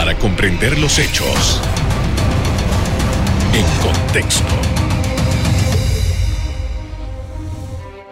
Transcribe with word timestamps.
para 0.00 0.16
comprender 0.16 0.78
los 0.78 0.98
hechos 0.98 1.60
en 3.52 3.66
contexto. 3.82 4.48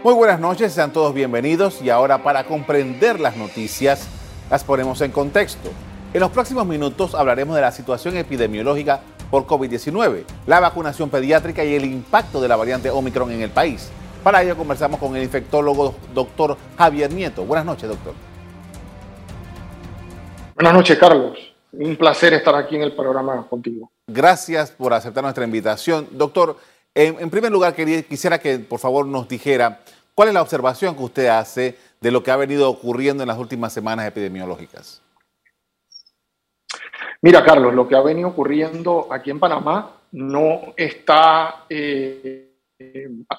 Muy 0.05 0.13
buenas 0.13 0.39
noches, 0.39 0.75
sean 0.75 0.93
todos 0.93 1.15
bienvenidos 1.15 1.81
y 1.81 1.89
ahora 1.89 2.23
para 2.23 2.45
comprender 2.45 3.19
las 3.19 3.39
noticias 3.39 4.07
las 4.51 4.65
ponemos 4.65 5.01
en 5.01 5.13
contexto. 5.13 5.71
En 6.13 6.21
los 6.21 6.31
próximos 6.31 6.67
minutos 6.67 7.15
hablaremos 7.15 7.57
de 7.57 7.63
la 7.63 7.73
situación 7.73 8.19
epidemiológica 8.19 9.01
por 9.31 9.47
COVID-19, 9.47 10.25
la 10.47 10.61
vacunación 10.61 11.09
pediátrica 11.09 11.65
y 11.65 11.75
el 11.75 11.87
impacto 11.87 12.43
de 12.43 12.49
la 12.49 12.57
variante 12.57 12.91
Omicron 12.91 13.33
en 13.33 13.41
el 13.41 13.51
país. 13.51 13.89
Para 14.23 14.43
ello 14.43 14.59
conversamos 14.59 15.01
con 15.01 15.17
el 15.17 15.23
infectólogo 15.23 15.95
doctor 16.13 16.59
Javier 16.77 17.11
Nieto. 17.11 17.47
Buenas 17.47 17.65
noches, 17.65 17.89
doctor. 17.89 18.13
Buenas 20.55 20.75
noches, 20.75 20.99
Carlos. 20.99 21.58
Un 21.73 21.97
placer 21.97 22.33
estar 22.33 22.55
aquí 22.55 22.77
en 22.77 22.83
el 22.83 22.93
programa 22.95 23.47
contigo. 23.47 23.91
Gracias 24.07 24.71
por 24.71 24.93
aceptar 24.95 25.23
nuestra 25.23 25.45
invitación. 25.45 26.09
Doctor, 26.13 26.57
en, 26.95 27.31
primer 27.31 27.53
lugar, 27.53 27.75
quisiera 27.75 28.39
que 28.39 28.59
por 28.59 28.81
favor 28.81 29.07
nos 29.07 29.29
dijera 29.29 29.81
cuál 30.15 30.29
es 30.29 30.35
la 30.35 30.43
observación 30.43 30.97
que 30.97 31.03
usted 31.03 31.27
hace 31.27 31.77
de 32.01 32.11
lo 32.11 32.23
que 32.23 32.31
ha 32.31 32.37
venido 32.37 32.69
ocurriendo 32.71 33.23
en 33.23 33.29
las 33.29 33.39
últimas 33.39 33.73
semanas 33.73 34.07
epidemiológicas. 34.07 35.03
Mira, 37.21 37.45
Carlos, 37.45 37.75
lo 37.75 37.87
que 37.87 37.97
ha 37.97 38.01
venido 38.01 38.29
ocurriendo 38.29 39.09
aquí 39.11 39.31
en 39.31 39.41
Panamá 39.41 39.93
no 40.13 40.73
está 40.77 41.67
eh, 41.69 42.49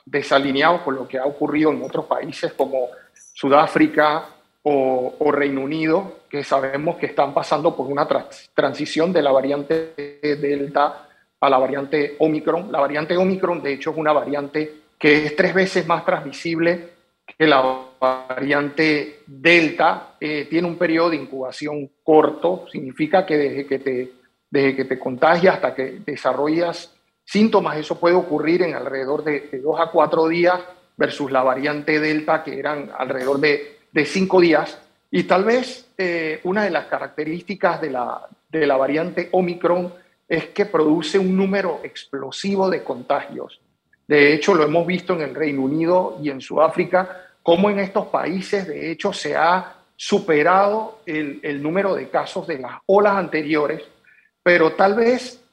desalineado 0.05 0.83
con 0.83 0.95
lo 0.95 1.07
que 1.07 1.17
ha 1.17 1.25
ocurrido 1.25 1.71
en 1.71 1.81
otros 1.81 2.05
países 2.05 2.53
como 2.53 2.89
Sudáfrica 3.33 4.25
o, 4.63 5.31
Reino 5.31 5.61
Unido, 5.61 6.19
que 6.29 6.43
sabemos 6.43 6.97
que 6.97 7.07
están 7.07 7.33
pasando 7.33 7.75
por 7.75 7.87
una 7.87 8.07
transición 8.53 9.13
de 9.13 9.21
la 9.21 9.31
variante 9.31 9.93
Delta 10.21 11.07
a 11.39 11.49
la 11.49 11.57
variante 11.57 12.15
Omicron. 12.19 12.71
La 12.71 12.79
variante 12.79 13.15
Omicron, 13.15 13.61
de 13.63 13.73
hecho, 13.73 13.91
es 13.91 13.97
una 13.97 14.11
variante 14.11 14.73
que 14.97 15.25
es 15.25 15.35
tres 15.35 15.53
veces 15.53 15.87
más 15.87 16.03
transmisible 16.05 16.89
que 17.25 17.47
la 17.47 17.85
variante 17.99 19.21
Delta. 19.25 20.15
Eh, 20.19 20.47
tiene 20.49 20.67
un 20.67 20.77
periodo 20.77 21.11
de 21.11 21.17
incubación 21.17 21.89
corto, 22.03 22.65
significa 22.71 23.25
que 23.25 23.37
desde 23.37 23.65
que 23.65 23.79
te, 23.79 24.11
desde 24.49 24.75
que 24.75 24.85
te 24.85 24.99
contagias 24.99 25.55
hasta 25.55 25.73
que 25.73 26.01
desarrollas 26.05 26.93
síntomas, 27.23 27.77
eso 27.77 27.99
puede 27.99 28.15
ocurrir 28.15 28.63
en 28.63 28.73
alrededor 28.73 29.23
de, 29.23 29.41
de 29.41 29.59
dos 29.59 29.79
a 29.79 29.91
cuatro 29.91 30.27
días 30.27 30.59
versus 30.97 31.31
la 31.31 31.43
variante 31.43 31.99
Delta, 31.99 32.43
que 32.43 32.59
eran 32.59 32.91
alrededor 32.97 33.39
de, 33.39 33.78
de 33.91 34.05
cinco 34.05 34.39
días. 34.39 34.79
Y 35.11 35.23
tal 35.23 35.43
vez 35.43 35.87
eh, 35.97 36.39
una 36.43 36.63
de 36.63 36.69
las 36.69 36.85
características 36.85 37.81
de 37.81 37.89
la, 37.89 38.27
de 38.49 38.67
la 38.67 38.77
variante 38.77 39.29
Omicron 39.31 39.93
es 40.27 40.49
que 40.49 40.65
produce 40.65 41.17
un 41.17 41.35
número 41.35 41.81
explosivo 41.83 42.69
de 42.69 42.83
contagios. 42.83 43.59
De 44.07 44.33
hecho, 44.33 44.53
lo 44.53 44.63
hemos 44.63 44.85
visto 44.85 45.13
en 45.13 45.21
el 45.21 45.35
Reino 45.35 45.61
Unido 45.61 46.19
y 46.21 46.29
en 46.29 46.41
Sudáfrica, 46.41 47.27
cómo 47.41 47.69
en 47.69 47.79
estos 47.79 48.07
países, 48.07 48.67
de 48.67 48.91
hecho, 48.91 49.11
se 49.13 49.35
ha 49.35 49.75
superado 49.95 50.99
el, 51.05 51.39
el 51.43 51.61
número 51.61 51.95
de 51.95 52.09
casos 52.09 52.47
de 52.47 52.59
las 52.59 52.79
olas 52.85 53.17
anteriores, 53.17 53.83
pero 54.41 54.73
tal 54.73 54.95
vez 54.95 55.43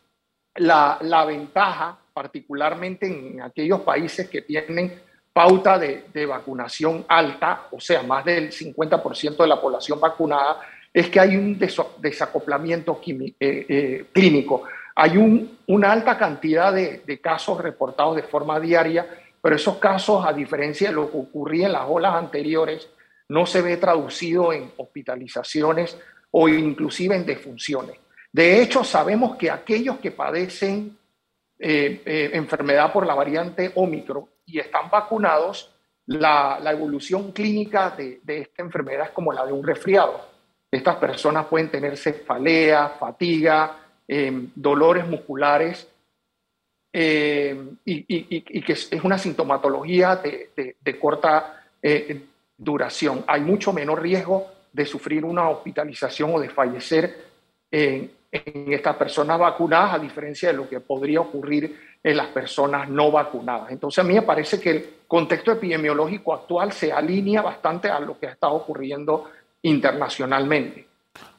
la, 0.54 0.98
la 1.00 1.24
ventaja, 1.24 1.98
particularmente 2.12 3.06
en 3.06 3.42
aquellos 3.42 3.80
países 3.80 4.28
que 4.28 4.42
tienen 4.42 5.00
pauta 5.36 5.78
de, 5.78 6.24
vacunación 6.24 7.04
alta, 7.06 7.66
o 7.70 7.78
sea, 7.78 8.02
más 8.02 8.24
del 8.24 8.50
50% 8.50 9.36
de 9.36 9.46
la 9.46 9.60
población 9.60 10.00
vacunada, 10.00 10.62
es 10.90 11.10
que 11.10 11.20
hay 11.20 11.36
un 11.36 11.58
desacoplamiento 11.58 12.98
eh, 13.06 13.34
eh, 13.38 14.06
clínico. 14.14 14.62
Hay 14.94 15.18
un, 15.18 15.58
una 15.66 15.92
alta 15.92 16.16
cantidad 16.16 16.72
de, 16.72 17.02
de, 17.04 17.20
casos 17.20 17.60
reportados 17.60 18.16
de 18.16 18.22
forma 18.22 18.58
diaria, 18.58 19.06
pero 19.42 19.56
esos 19.56 19.76
casos, 19.76 20.24
a 20.24 20.32
diferencia 20.32 20.88
de 20.88 20.94
lo 20.94 21.10
que 21.10 21.18
ocurría 21.18 21.66
en 21.66 21.72
las 21.72 21.84
olas 21.86 22.14
anteriores, 22.14 22.88
no 23.28 23.44
se 23.44 23.60
ve 23.60 23.76
traducido 23.76 24.54
en 24.54 24.72
hospitalizaciones 24.78 25.98
o 26.30 26.48
inclusive 26.48 27.14
en 27.14 27.26
defunciones. 27.26 27.98
De 28.32 28.62
hecho, 28.62 28.84
sabemos 28.84 29.36
que 29.36 29.50
aquellos 29.50 29.98
que 29.98 30.12
padecen 30.12 30.96
eh, 31.58 32.30
enfermedad 32.32 32.90
por 32.90 33.06
la 33.06 33.14
variante 33.14 33.72
Omicron 33.74 34.24
y 34.46 34.60
están 34.60 34.88
vacunados, 34.90 35.72
la, 36.06 36.60
evolución 36.70 37.32
clínica 37.32 37.90
de, 37.90 38.20
esta 38.26 38.62
enfermedad 38.62 39.06
es 39.06 39.10
como 39.10 39.32
la 39.32 39.44
de 39.44 39.52
un 39.52 39.66
resfriado. 39.66 40.24
Estas 40.70 40.96
personas 40.96 41.46
pueden 41.46 41.70
tener 41.70 41.96
cefalea, 41.96 42.90
fatiga, 42.90 43.78
eh, 44.06 44.48
dolores 44.54 45.06
musculares 45.06 45.88
eh, 46.92 47.60
y, 47.84 48.62
que 48.62 48.72
es 48.72 48.90
una 49.02 49.18
sintomatología 49.18 50.16
de 50.16 50.98
corta 51.00 51.64
eh, 51.82 52.22
duración. 52.56 53.24
Hay 53.26 53.40
mucho 53.40 53.72
menor 53.72 54.00
riesgo 54.00 54.46
de 54.72 54.86
sufrir 54.86 55.24
una 55.24 55.48
hospitalización 55.48 56.34
o 56.34 56.40
de 56.40 56.50
fallecer 56.50 57.24
en, 57.70 58.10
en 58.30 58.72
estas 58.72 58.96
personas 58.96 59.38
vacunadas, 59.38 59.94
a 59.94 59.98
diferencia 59.98 60.50
de 60.50 60.56
lo 60.56 60.68
que 60.68 60.80
podría 60.80 61.20
ocurrir 61.20 61.95
en 62.06 62.16
las 62.16 62.28
personas 62.28 62.88
no 62.88 63.10
vacunadas. 63.10 63.72
Entonces 63.72 63.98
a 63.98 64.06
mí 64.06 64.14
me 64.14 64.22
parece 64.22 64.60
que 64.60 64.70
el 64.70 64.90
contexto 65.08 65.50
epidemiológico 65.50 66.32
actual 66.32 66.70
se 66.72 66.92
alinea 66.92 67.42
bastante 67.42 67.90
a 67.90 67.98
lo 67.98 68.16
que 68.16 68.28
ha 68.28 68.30
estado 68.30 68.52
ocurriendo 68.54 69.28
internacionalmente. 69.62 70.86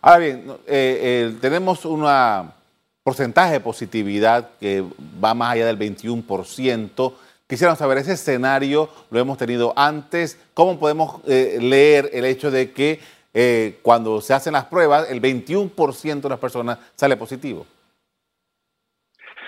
Ahora 0.01 0.17
bien, 0.17 0.43
eh, 0.49 0.57
eh, 0.67 1.35
tenemos 1.39 1.85
un 1.85 2.05
porcentaje 3.01 3.53
de 3.53 3.59
positividad 3.61 4.49
que 4.59 4.83
va 5.23 5.33
más 5.33 5.53
allá 5.53 5.67
del 5.67 5.79
21%. 5.79 7.13
Quisiera 7.47 7.73
saber, 7.77 7.99
ese 7.99 8.11
escenario 8.11 8.89
lo 9.09 9.21
hemos 9.21 9.37
tenido 9.37 9.71
antes. 9.73 10.37
¿Cómo 10.53 10.77
podemos 10.77 11.21
eh, 11.27 11.59
leer 11.61 12.09
el 12.11 12.25
hecho 12.25 12.51
de 12.51 12.71
que 12.73 12.99
cuando 13.83 14.19
se 14.19 14.33
hacen 14.33 14.53
las 14.53 14.65
pruebas, 14.65 15.11
el 15.11 15.21
21% 15.21 16.21
de 16.21 16.29
las 16.29 16.39
personas 16.39 16.79
sale 16.95 17.15
positivo? 17.15 17.67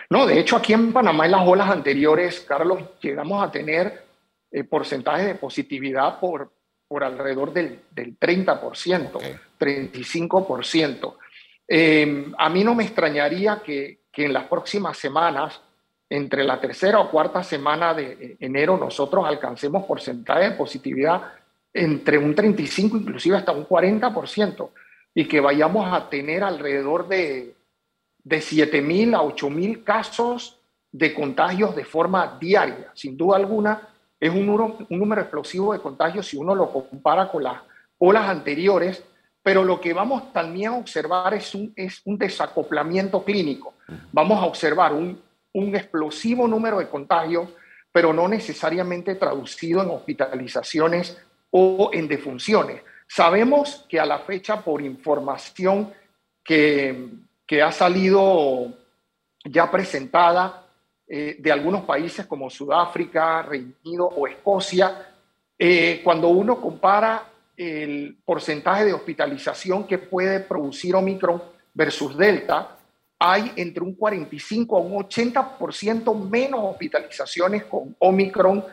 No, 0.10 0.26
de 0.26 0.40
hecho 0.40 0.56
aquí 0.56 0.74
en 0.74 0.92
Panamá 0.92 1.26
en 1.26 1.32
las 1.32 1.48
olas 1.48 1.70
anteriores, 1.70 2.40
Carlos, 2.42 2.82
llegamos 3.00 3.44
a 3.44 3.52
tener 3.52 4.06
eh, 4.52 4.64
porcentajes 4.64 5.28
de 5.28 5.36
positividad 5.36 6.20
por, 6.20 6.52
por 6.88 7.04
alrededor 7.04 7.54
del, 7.54 7.82
del 7.92 8.20
30%, 8.20 9.16
okay. 9.16 9.36
35%. 9.60 11.16
Eh, 11.68 12.32
a 12.36 12.50
mí 12.50 12.64
no 12.64 12.74
me 12.74 12.84
extrañaría 12.84 13.62
que, 13.64 14.00
que, 14.12 14.26
en 14.26 14.34
las 14.34 14.46
próximas 14.46 14.98
semanas, 14.98 15.62
entre 16.10 16.44
la 16.44 16.60
tercera 16.60 17.00
o 17.00 17.12
cuarta 17.12 17.44
semana 17.44 17.94
de 17.94 18.36
enero, 18.40 18.76
nosotros 18.78 19.24
alcancemos 19.28 19.86
porcentaje 19.86 20.46
de 20.46 20.56
positividad 20.56 21.34
entre 21.72 22.18
un 22.18 22.34
35, 22.34 22.98
inclusive 22.98 23.38
hasta 23.38 23.52
un 23.52 23.68
40%, 23.68 24.70
y 25.14 25.26
que 25.26 25.40
vayamos 25.40 25.94
a 25.94 26.10
tener 26.10 26.44
alrededor 26.44 27.08
de 27.08 27.54
de 28.24 28.42
7 28.42 28.82
mil 28.82 29.16
a 29.16 29.22
8 29.22 29.50
mil 29.50 29.84
casos 29.84 30.60
de 30.92 31.14
contagios 31.14 31.76
de 31.76 31.86
forma 31.86 32.38
diaria. 32.40 32.92
Sin 32.94 33.16
duda 33.18 33.38
alguna, 33.38 33.88
es 34.20 34.30
un 34.30 34.46
número, 34.46 34.78
un 34.90 35.00
número 35.00 35.22
explosivo 35.22 35.74
de 35.74 35.80
contagios 35.80 36.28
si 36.28 36.38
uno 36.38 36.56
lo 36.56 36.72
compara 36.72 37.32
con 37.32 37.44
las 37.44 37.62
olas 37.98 38.28
anteriores, 38.30 39.04
pero 39.42 39.64
lo 39.64 39.80
que 39.80 39.94
vamos 39.94 40.34
también 40.34 40.74
a 40.74 40.78
observar 40.78 41.34
es 41.34 41.56
un, 41.56 41.72
es 41.76 42.02
un 42.06 42.18
desacoplamiento 42.18 43.24
clínico. 43.24 43.74
Vamos 44.12 44.42
a 44.42 44.46
observar 44.46 44.94
un, 44.94 45.22
un 45.54 45.76
explosivo 45.76 46.48
número 46.48 46.80
de 46.80 46.90
contagios, 46.90 47.50
pero 47.92 48.14
no 48.14 48.28
necesariamente 48.28 49.16
traducido 49.16 49.82
en 49.82 49.90
hospitalizaciones 49.90 51.18
o 51.52 51.90
en 51.94 52.08
defunciones. 52.08 52.82
Sabemos 53.08 53.86
que 53.90 54.00
a 54.00 54.06
la 54.06 54.20
fecha, 54.20 54.62
por 54.62 54.82
información 54.82 55.92
que, 56.44 57.10
que 57.50 57.64
ha 57.64 57.72
salido 57.72 58.72
ya 59.44 59.72
presentada 59.72 60.68
eh, 61.08 61.36
de 61.40 61.52
algunos 61.52 61.82
países 61.82 62.28
como 62.28 62.48
Sudáfrica, 62.48 63.42
Reino 63.42 63.74
Unido 63.84 64.06
o 64.06 64.28
Escocia, 64.28 65.08
eh, 65.58 66.00
cuando 66.04 66.28
uno 66.28 66.62
compara 66.62 67.28
el 67.58 68.20
porcentaje 68.24 68.86
de 68.86 68.94
hospitalización 68.94 69.88
que 69.88 69.98
puede 69.98 70.42
producir 70.42 70.96
Omicron 70.96 71.42
versus 71.74 72.16
Delta, 72.16 72.78
hay 73.18 73.52
entre 73.56 73.84
un 73.84 73.96
45 73.96 74.78
a 74.78 74.82
un 74.82 75.04
80% 75.06 76.30
menos 76.30 76.60
hospitalizaciones 76.66 77.64
con 77.64 77.96
Omicron 77.98 78.64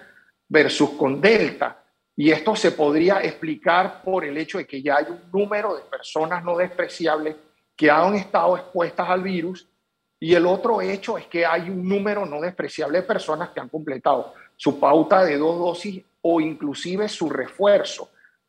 versus 0.50 0.90
con 0.90 1.18
Delta. 1.18 1.82
Y 2.14 2.30
esto 2.30 2.54
se 2.54 2.72
podría 2.72 3.22
explicar 3.22 4.02
por 4.02 4.26
el 4.26 4.36
hecho 4.36 4.58
de 4.58 4.66
que 4.66 4.82
ya 4.82 4.98
hay 4.98 5.06
un 5.08 5.22
número 5.32 5.76
de 5.76 5.82
personas 5.84 6.44
no 6.44 6.58
despreciables 6.58 7.36
que 7.76 7.90
han 7.90 8.14
estado 8.14 8.56
expuestas 8.56 9.08
al 9.08 9.22
virus 9.22 9.68
y 10.18 10.34
el 10.34 10.46
otro 10.46 10.80
hecho 10.80 11.18
es 11.18 11.26
que 11.26 11.44
hay 11.44 11.68
un 11.68 11.86
número 11.86 12.24
no 12.24 12.40
despreciable 12.40 13.00
de 13.00 13.06
personas 13.06 13.50
que 13.50 13.60
han 13.60 13.68
completado 13.68 14.32
su 14.56 14.80
pauta 14.80 15.22
de 15.24 15.36
dos 15.36 15.58
dosis 15.58 16.02
o 16.22 16.40
inclusive 16.40 17.08
su 17.08 17.28
refuerzo. 17.28 18.08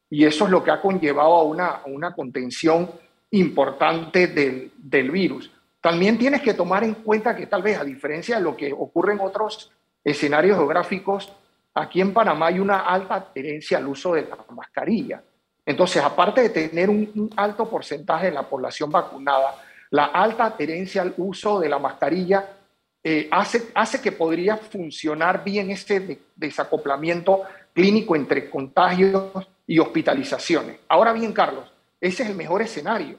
Y 0.10 0.24
eso 0.24 0.46
es 0.46 0.52
lo 0.52 0.64
que 0.64 0.72
ha 0.72 0.82
conllevado 0.82 1.34
a 1.36 1.44
una, 1.44 1.82
una 1.86 2.14
contención 2.14 2.90
importante 3.32 4.28
del, 4.28 4.72
del 4.78 5.12
virus. 5.12 5.52
También 5.82 6.18
tienes 6.18 6.42
que 6.42 6.54
tomar 6.54 6.86
en 6.86 6.94
cuenta 6.96 7.36
que 7.36 7.48
tal 7.48 7.62
vez 7.62 7.78
a 7.78 7.84
diferencia 7.84 8.38
de 8.38 8.42
lo 8.42 8.56
que 8.56 8.72
ocurre 8.72 9.14
en 9.14 9.20
otros 9.20 9.72
escenarios 10.04 10.58
geográficos, 10.58 11.32
aquí 11.74 12.00
en 12.00 12.14
Panamá 12.14 12.48
hay 12.48 12.60
una 12.60 12.80
alta 12.80 13.16
adherencia 13.16 13.78
al 13.78 13.88
uso 13.88 14.14
de 14.14 14.24
la 14.24 14.38
mascarilla. 14.56 15.22
Entonces, 15.68 16.02
aparte 16.02 16.44
de 16.44 16.50
tener 16.50 16.90
un, 16.90 17.30
alto 17.36 17.70
porcentaje 17.70 18.28
de 18.28 18.32
la 18.32 18.44
población 18.44 18.90
vacunada, 18.90 19.62
la 19.90 20.06
alta 20.06 20.46
adherencia 20.46 21.02
al 21.02 21.14
uso 21.18 21.60
de 21.60 21.68
la 21.68 21.78
mascarilla 21.78 22.52
eh, 23.04 23.28
hace, 23.30 24.02
que 24.02 24.14
podría 24.14 24.56
funcionar 24.56 25.44
bien 25.44 25.70
este 25.70 26.22
desacoplamiento 26.38 27.44
clínico 27.74 28.16
entre 28.16 28.50
contagios 28.50 29.46
y 29.68 29.78
hospitalizaciones. 29.80 30.80
Ahora 30.88 31.12
bien, 31.12 31.34
Carlos, 31.34 31.70
ese 32.00 32.24
es 32.24 32.30
el 32.30 32.36
mejor 32.36 32.62
escenario. 32.62 33.18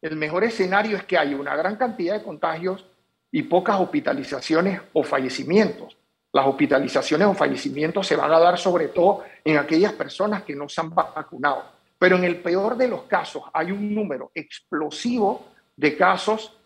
El 0.00 0.14
mejor 0.14 0.44
escenario 0.44 0.96
es 0.96 1.02
que 1.02 1.18
haya 1.18 1.36
una 1.36 1.56
gran 1.56 1.74
cantidad 1.74 2.14
de 2.14 2.22
contagios 2.22 2.86
y 3.32 3.42
pocas 3.42 3.80
hospitalizaciones 3.80 4.80
o 4.92 5.02
fallecimientos. 5.02 5.97
Las 6.38 6.46
hospitalizaciones 6.46 7.26
o 7.26 7.34
fallecimientos 7.34 8.06
se 8.06 8.14
van 8.14 8.30
a 8.30 8.38
dar 8.38 8.56
sobre 8.56 8.86
todo 8.86 9.24
en 9.42 9.58
aquellas 9.58 9.92
personas 9.94 10.44
que 10.44 10.54
no 10.54 10.68
se 10.68 10.80
han 10.80 10.94
vacunado. 10.94 11.64
Pero 11.98 12.14
en 12.14 12.22
el 12.22 12.36
peor 12.36 12.76
de 12.76 12.86
los 12.86 13.02
casos 13.02 13.42
hay 13.52 13.72
un 13.72 13.92
número 13.92 14.30
explosivo 14.32 15.46
de 15.74 15.96
casos 15.96 16.56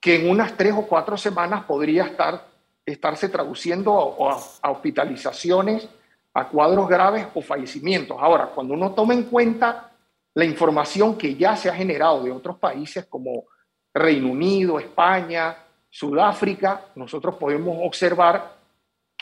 que 0.00 0.16
en 0.16 0.30
unas 0.30 0.56
tres 0.56 0.72
o 0.74 0.86
cuatro 0.86 1.18
semanas 1.18 1.64
podría 1.64 2.04
estar, 2.04 2.46
estarse 2.86 3.28
traduciendo 3.28 4.16
a, 4.30 4.38
a 4.62 4.70
hospitalizaciones, 4.70 5.86
a 6.32 6.48
cuadros 6.48 6.88
graves 6.88 7.26
o 7.34 7.42
fallecimientos. 7.42 8.16
Ahora, 8.18 8.46
cuando 8.46 8.72
uno 8.72 8.92
toma 8.92 9.12
en 9.12 9.24
cuenta 9.24 9.90
la 10.32 10.46
información 10.46 11.18
que 11.18 11.34
ya 11.34 11.54
se 11.54 11.68
ha 11.68 11.74
generado 11.74 12.22
de 12.22 12.32
otros 12.32 12.56
países 12.56 13.04
como 13.04 13.44
Reino 13.92 14.30
Unido, 14.30 14.78
España, 14.78 15.54
Sudáfrica, 15.90 16.86
nosotros 16.94 17.34
podemos 17.34 17.76
observar 17.82 18.61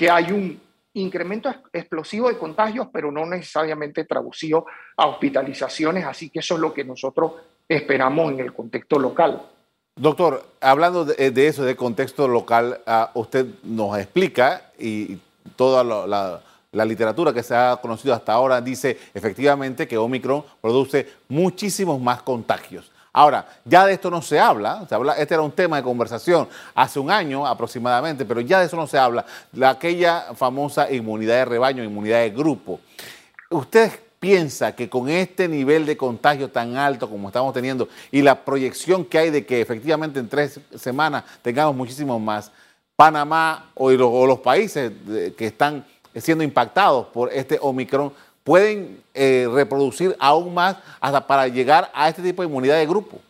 que 0.01 0.09
hay 0.09 0.33
un 0.33 0.59
incremento 0.95 1.55
explosivo 1.75 2.31
de 2.31 2.39
contagios, 2.39 2.89
pero 2.91 3.13
no 3.13 3.27
necesariamente 3.27 4.07
traducido 4.07 4.65
a 4.97 5.07
hospitalizaciones, 5.09 6.07
así 6.07 6.31
que 6.31 6.39
eso 6.39 6.55
es 6.55 6.61
lo 6.61 6.73
que 6.73 6.85
nosotros 6.85 7.33
esperamos 7.69 8.33
en 8.33 8.41
el 8.41 8.55
contexto 8.55 8.99
local. 8.99 9.43
Doctor, 9.95 10.43
hablando 10.59 11.05
de, 11.05 11.47
eso, 11.47 11.65
de 11.65 11.77
contexto 11.77 12.27
local, 12.27 12.81
ah, 12.87 13.11
usted 13.13 13.45
nos 13.63 13.99
explica 13.99 14.71
y 14.79 15.19
toda 15.55 15.85
la, 15.85 16.41
la 16.73 16.85
literatura 16.87 17.35
que 17.35 17.43
se 17.43 17.55
ha 17.55 17.77
conocido 17.77 18.15
hasta 18.15 18.33
ahora 18.33 18.63
dice 18.63 18.99
efectivamente 19.13 19.87
que 19.87 19.99
Omicron 19.99 20.43
produce 20.63 21.07
muchísimos 21.29 22.01
más 22.01 22.23
contagios. 22.23 22.91
Ahora, 23.13 23.47
ya 23.65 23.87
de 23.87 23.95
esto 23.95 24.11
no 24.11 24.23
se 24.23 24.39
habla, 24.39 24.87
este 25.19 25.35
era 25.35 25.43
un 25.43 25.51
tema 25.51 25.77
de 25.77 25.83
conversación 25.83 26.49
hace 26.75 27.01
un 27.01 27.11
año 27.11 27.47
aproximadamente, 27.47 28.25
pero 28.25 28.41
ya 28.41 28.61
de 28.61 28.67
eso 28.67 28.77
no 28.77 28.87
se 28.87 28.99
habla, 28.99 29.25
la, 29.53 29.71
aquella 29.71 30.27
famosa 30.37 30.91
inmunidad 30.91 31.35
de 31.35 31.45
rebaño, 31.45 31.83
inmunidad 31.83 32.21
de 32.21 32.31
grupo. 32.31 32.79
¿Usted 33.49 33.91
piensa 34.21 34.77
que 34.77 34.89
con 34.89 35.09
este 35.09 35.49
nivel 35.49 35.87
de 35.87 35.97
contagio 35.97 36.51
tan 36.51 36.77
alto 36.77 37.09
como 37.11 37.29
estamos 37.29 37.53
teniendo 37.53 37.89
y 38.13 38.23
la 38.23 38.45
proyección 38.45 39.05
que 39.05 39.19
hay 39.19 39.31
de 39.31 39.45
que 39.45 39.61
efectivamente 39.61 40.21
en 40.21 40.29
tres 40.29 40.61
semanas 40.77 41.25
tengamos 41.43 41.75
muchísimos 41.75 42.21
más, 42.21 42.53
Panamá 42.95 43.71
o 43.75 43.91
los 43.91 44.41
países 44.41 44.93
que 45.37 45.47
están 45.47 45.87
siendo 46.15 46.45
impactados 46.45 47.07
por 47.07 47.33
este 47.33 47.59
Omicron 47.61 48.13
pueden 48.45 49.03
eh, 49.15 49.47
reproducir 49.53 50.17
aún 50.19 50.55
más 50.55 50.77
hasta 51.01 51.27
para 51.27 51.49
llegar 51.49 51.91
a 51.95 52.09
este 52.09 52.23
tipo 52.23 52.43
de 52.43 52.49
inmunidad 52.49 52.79
de 52.79 52.87
grupo? 52.87 53.21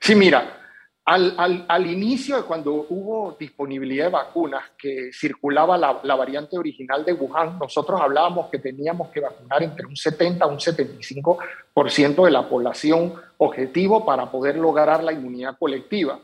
Sí, 0.00 0.14
mira, 0.14 0.58
al, 1.04 1.64
al, 1.68 1.86
inicio 1.86 2.36
de 2.36 2.42
cuando 2.42 2.86
hubo 2.90 3.34
disponibilidad 3.40 4.06
de 4.06 4.10
vacunas 4.10 4.62
que 4.76 5.10
circulaba 5.10 5.78
la, 5.78 6.00
la, 6.02 6.14
variante 6.14 6.58
original 6.58 7.02
de 7.02 7.14
Wuhan, 7.14 7.58
nosotros 7.58 7.98
hablábamos 7.98 8.50
que 8.50 8.58
teníamos 8.58 9.08
que 9.08 9.20
vacunar 9.20 9.62
entre 9.62 9.86
un 9.86 9.96
70 9.96 10.44
a 10.44 10.48
un 10.48 10.58
75% 10.58 12.24
de 12.24 12.30
la 12.30 12.46
población 12.46 13.14
objetivo 13.38 14.04
para 14.04 14.30
poder 14.30 14.56
lograr 14.56 15.02
la 15.02 15.12
inmunidad 15.12 15.56
colectiva. 15.58 16.18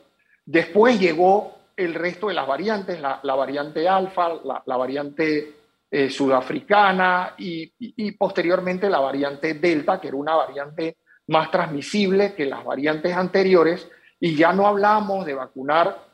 Después 0.45 1.01
llegó 1.01 1.55
el 1.77 1.95
resto 1.95 2.29
de 2.29 2.35
las 2.35 2.47
variantes, 2.47 3.01
la, 3.01 3.21
variante 3.23 3.89
alfa, 3.89 4.35
la, 4.45 4.77
variante 4.77 5.53
eh, 5.97 6.11
sudafricana 6.11 7.35
y, 7.39 7.71
posteriormente 8.19 8.91
la 8.91 8.99
variante 8.99 9.55
delta, 9.55 10.01
que 10.01 10.09
era 10.09 10.17
una 10.17 10.35
variante 10.35 10.97
más 11.29 11.53
transmisible 11.53 12.35
que 12.35 12.47
las 12.47 12.65
variantes 12.65 13.15
anteriores, 13.15 13.89
y 14.19 14.35
ya 14.35 14.53
no 14.53 14.67
hablamos 14.67 15.25
de 15.25 15.35
vacunar 15.35 16.05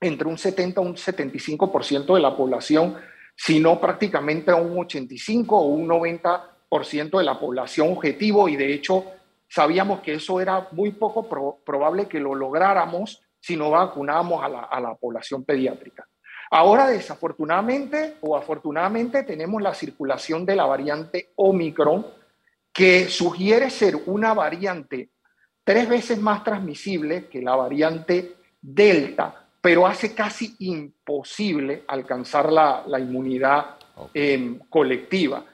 entre 0.00 0.26
un 0.26 0.36
70 0.36 0.80
a 0.80 0.82
un 0.82 0.96
75% 0.96 2.16
de 2.16 2.20
la 2.20 2.36
población, 2.36 2.96
sino 3.36 3.80
prácticamente 3.80 4.52
un 4.52 4.76
85 4.76 5.56
o 5.56 5.66
un 5.66 5.88
90% 5.88 7.18
de 7.18 7.24
la 7.24 7.38
población 7.38 7.92
objetivo, 7.92 8.48
y 8.48 8.56
de 8.56 8.74
hecho 8.74 9.04
sabíamos 9.46 10.00
que 10.00 10.14
eso 10.14 10.40
era 10.40 10.66
muy 10.72 10.90
poco 10.90 11.28
probable 11.64 12.08
que 12.08 12.18
lo 12.18 12.34
lográramos 12.34 13.22
si 13.38 13.56
no 13.56 13.70
vacunamos 13.70 14.42
a 14.42 14.80
la, 14.80 14.94
población 14.96 15.44
pediátrica. 15.44 16.08
Ahora, 16.54 16.86
desafortunadamente 16.86 18.16
o 18.20 18.36
afortunadamente, 18.36 19.22
tenemos 19.22 19.62
la 19.62 19.72
circulación 19.72 20.44
de 20.44 20.54
la 20.54 20.66
variante 20.66 21.30
Omicron, 21.36 22.06
que 22.70 23.08
sugiere 23.08 23.70
ser 23.70 23.96
una 24.04 24.34
variante 24.34 25.08
tres 25.64 25.88
veces 25.88 26.20
más 26.20 26.44
transmisible 26.44 27.26
que 27.28 27.40
la 27.40 27.56
variante 27.56 28.34
Delta, 28.60 29.48
pero 29.62 29.86
hace 29.86 30.14
casi 30.14 30.54
imposible 30.58 31.84
alcanzar 31.88 32.52
la, 32.52 33.00
inmunidad 33.00 33.76
em, 34.12 34.58
colectiva. 34.68 35.46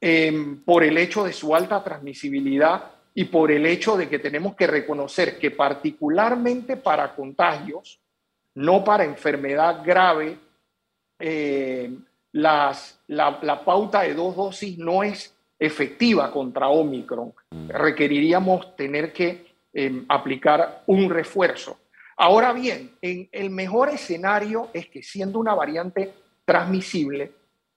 Em, 0.00 0.62
por 0.62 0.84
el 0.84 0.96
hecho 0.98 1.24
de 1.24 1.32
su 1.32 1.52
alta 1.52 1.82
transmisibilidad 1.82 2.92
y 3.12 3.24
por 3.24 3.50
el 3.50 3.66
hecho 3.66 3.96
de 3.96 4.08
que 4.08 4.20
tenemos 4.20 4.54
que 4.54 4.68
reconocer 4.68 5.36
que 5.36 5.50
particularmente 5.50 6.76
para 6.76 7.12
contagios, 7.16 7.98
no 8.54 8.84
para 8.84 9.04
enfermedad 9.04 9.82
grave, 9.84 10.43
eh, 11.18 11.96
las, 12.32 13.00
la, 13.06 13.64
pauta 13.64 14.02
de 14.02 14.14
dos 14.14 14.36
dosis 14.36 14.78
no 14.78 15.02
es 15.02 15.34
efectiva 15.58 16.30
contra 16.30 16.68
Omicron. 16.68 17.32
Mm. 17.50 17.68
Requeriríamos 17.68 18.76
tener 18.76 19.12
que 19.12 19.46
em, 19.72 20.04
aplicar 20.08 20.82
un 20.86 21.08
refuerzo. 21.10 21.78
Ahora 22.16 22.52
bien, 22.52 22.92
en 23.02 23.28
el 23.32 23.50
mejor 23.50 23.88
escenario 23.88 24.68
es 24.72 24.88
que 24.88 25.02
siendo 25.02 25.38
una 25.38 25.54
variante 25.54 26.12
transmisible, 26.44 27.32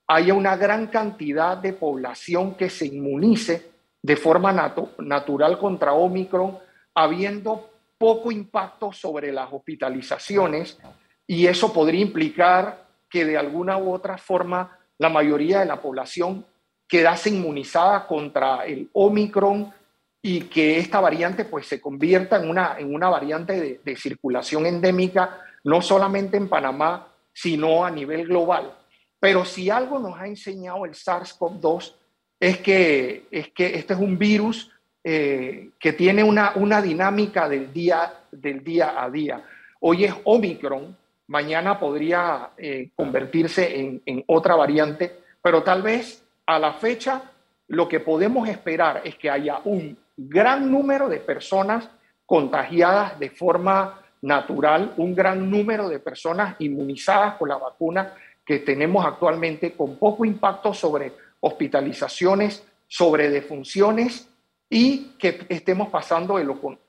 haya 0.07 0.33
una 0.33 0.55
gran 0.55 0.87
cantidad 0.87 1.57
de 1.57 1.73
población 1.73 2.55
que 2.55 2.69
se 2.69 2.85
inmunice 2.85 3.71
de 4.01 4.15
forma 4.15 4.53
natural 4.99 5.59
contra 5.59 5.93
Omicron, 5.93 6.57
habiendo 6.93 7.69
poco 7.97 8.31
impacto 8.31 8.93
sobre 8.93 9.31
las 9.31 9.51
hospitalizaciones 9.51 10.77
y 11.25 11.47
eso 11.47 11.73
podría 11.73 12.01
implicar 12.01 12.86
que 13.09 13.25
de 13.25 13.37
alguna 13.37 13.77
u 13.77 13.93
otra 13.93 14.17
forma 14.17 14.77
la 14.97 15.09
mayoría 15.09 15.59
de 15.59 15.65
la 15.65 15.81
población 15.81 16.45
quedase 16.87 17.29
inmunizada 17.29 18.07
contra 18.07 18.65
el 18.65 18.89
Omicron 18.93 19.73
y 20.21 20.41
que 20.41 20.77
esta 20.77 20.99
variante 20.99 21.45
pues 21.45 21.67
se 21.67 21.79
convierta 21.79 22.37
en 22.37 22.49
una, 22.49 22.75
en 22.77 22.93
una 22.93 23.09
variante 23.09 23.79
de, 23.83 23.95
circulación 23.95 24.65
endémica, 24.65 25.41
no 25.63 25.81
solamente 25.81 26.37
en 26.37 26.49
Panamá, 26.49 27.07
sino 27.33 27.85
a 27.85 27.91
nivel 27.91 28.27
global. 28.27 28.73
Pero 29.19 29.45
si 29.45 29.69
algo 29.69 29.99
nos 29.99 30.17
ha 30.19 30.27
enseñado 30.27 30.85
el 30.85 30.93
SARS-CoV-2 30.93 31.93
es 32.39 32.57
que, 32.59 33.25
es 33.31 33.49
que 33.49 33.75
este 33.75 33.93
es 33.93 33.99
un 33.99 34.17
virus 34.17 34.71
eh, 35.03 35.69
que 35.79 35.93
tiene 35.93 36.23
una, 36.23 36.53
una 36.55 36.81
dinámica 36.81 37.47
del 37.47 37.71
día, 37.71 38.13
del 38.31 38.63
día 38.63 39.01
a 39.01 39.09
día. 39.09 39.43
Hoy 39.79 40.05
es 40.05 40.13
Omicron, 40.23 40.95
mañana 41.27 41.79
podría 41.79 42.51
eh, 42.57 42.89
convertirse 42.95 44.01
en, 44.05 44.23
otra 44.27 44.55
variante, 44.55 45.19
pero 45.41 45.63
tal 45.63 45.81
vez 45.81 46.23
a 46.45 46.57
la 46.57 46.73
fecha 46.73 47.21
lo 47.67 47.87
que 47.87 47.99
podemos 47.99 48.47
esperar 48.47 49.01
es 49.03 49.15
que 49.15 49.29
haya 49.29 49.59
un 49.65 49.97
gran 50.15 50.71
número 50.71 51.09
de 51.09 51.17
personas 51.17 51.89
contagiadas 52.25 53.19
de 53.19 53.29
forma 53.29 54.01
natural, 54.21 54.93
un 54.97 55.13
gran 55.13 55.49
número 55.49 55.89
de 55.89 55.99
personas 55.99 56.55
inmunizadas 56.59 57.35
con 57.35 57.49
la 57.49 57.57
vacuna 57.57 58.13
que 58.45 58.59
tenemos 58.59 59.05
actualmente 59.05 59.73
con 59.73 59.97
poco 59.97 60.25
impacto 60.25 60.73
sobre 60.73 61.11
hospitalizaciones, 61.41 62.65
sobre 62.87 63.29
defunciones 63.29 64.29
y 64.69 65.15
que 65.19 65.45
estemos 65.49 65.89
pasando 65.89 66.37
de 66.37 66.45
lo, 66.45 66.79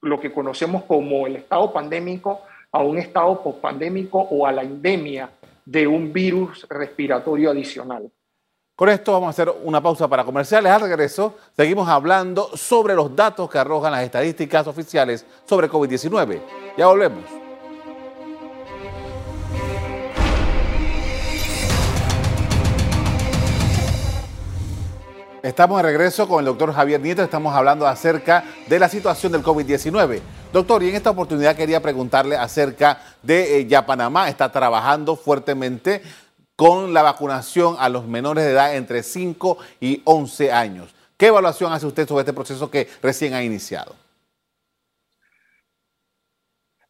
lo 0.00 0.20
que 0.20 0.32
conocemos 0.32 0.84
como 0.84 1.26
el 1.26 1.36
estado 1.36 1.72
pandémico 1.72 2.42
a 2.72 2.82
un 2.82 2.98
estado 2.98 3.42
pospandémico 3.42 4.18
o 4.18 4.46
a 4.46 4.52
la 4.52 4.62
endemia 4.62 5.30
de 5.64 5.86
un 5.86 6.12
virus 6.12 6.66
respiratorio 6.68 7.50
adicional. 7.50 8.10
Con 8.74 8.88
esto 8.88 9.12
vamos 9.12 9.26
a 9.28 9.30
hacer 9.30 9.54
una 9.62 9.80
pausa 9.82 10.08
para 10.08 10.24
comerciales. 10.24 10.72
Al 10.72 10.80
regreso, 10.80 11.36
seguimos 11.54 11.88
hablando 11.88 12.56
sobre 12.56 12.94
los 12.94 13.14
datos 13.14 13.48
que 13.50 13.58
arrojan 13.58 13.92
las 13.92 14.02
estadísticas 14.02 14.66
oficiales 14.66 15.26
sobre 15.44 15.68
COVID-19. 15.68 16.40
Ya 16.76 16.86
volvemos. 16.86 17.51
Estamos 25.42 25.78
de 25.78 25.82
regreso 25.82 26.28
con 26.28 26.38
el 26.38 26.44
doctor 26.44 26.72
Javier 26.72 27.00
Nieto. 27.00 27.20
Estamos 27.20 27.52
hablando 27.52 27.84
acerca 27.84 28.44
de 28.68 28.78
la 28.78 28.88
situación 28.88 29.32
del 29.32 29.42
COVID-19. 29.42 30.20
Doctor, 30.52 30.84
y 30.84 30.90
en 30.90 30.94
esta 30.94 31.10
oportunidad 31.10 31.56
quería 31.56 31.82
preguntarle 31.82 32.36
acerca 32.36 33.00
de 33.24 33.58
eh, 33.58 33.66
ya 33.66 33.84
Panamá 33.84 34.28
está 34.28 34.52
trabajando 34.52 35.16
fuertemente 35.16 36.00
con 36.54 36.94
la 36.94 37.02
vacunación 37.02 37.74
a 37.80 37.88
los 37.88 38.06
menores 38.06 38.44
de 38.44 38.52
edad 38.52 38.76
entre 38.76 39.02
5 39.02 39.58
y 39.80 40.00
11 40.04 40.52
años. 40.52 40.94
¿Qué 41.16 41.26
evaluación 41.26 41.72
hace 41.72 41.86
usted 41.86 42.06
sobre 42.06 42.20
este 42.22 42.32
proceso 42.32 42.70
que 42.70 42.88
recién 43.02 43.34
ha 43.34 43.42
iniciado? 43.42 43.96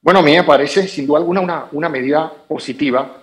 Bueno, 0.02 0.20
a 0.20 0.22
mí 0.22 0.32
me 0.32 0.44
parece 0.44 0.86
sin 0.88 1.06
duda 1.06 1.20
alguna 1.20 1.40
una, 1.40 1.68
una 1.72 1.88
medida 1.88 2.30
positiva 2.46 3.21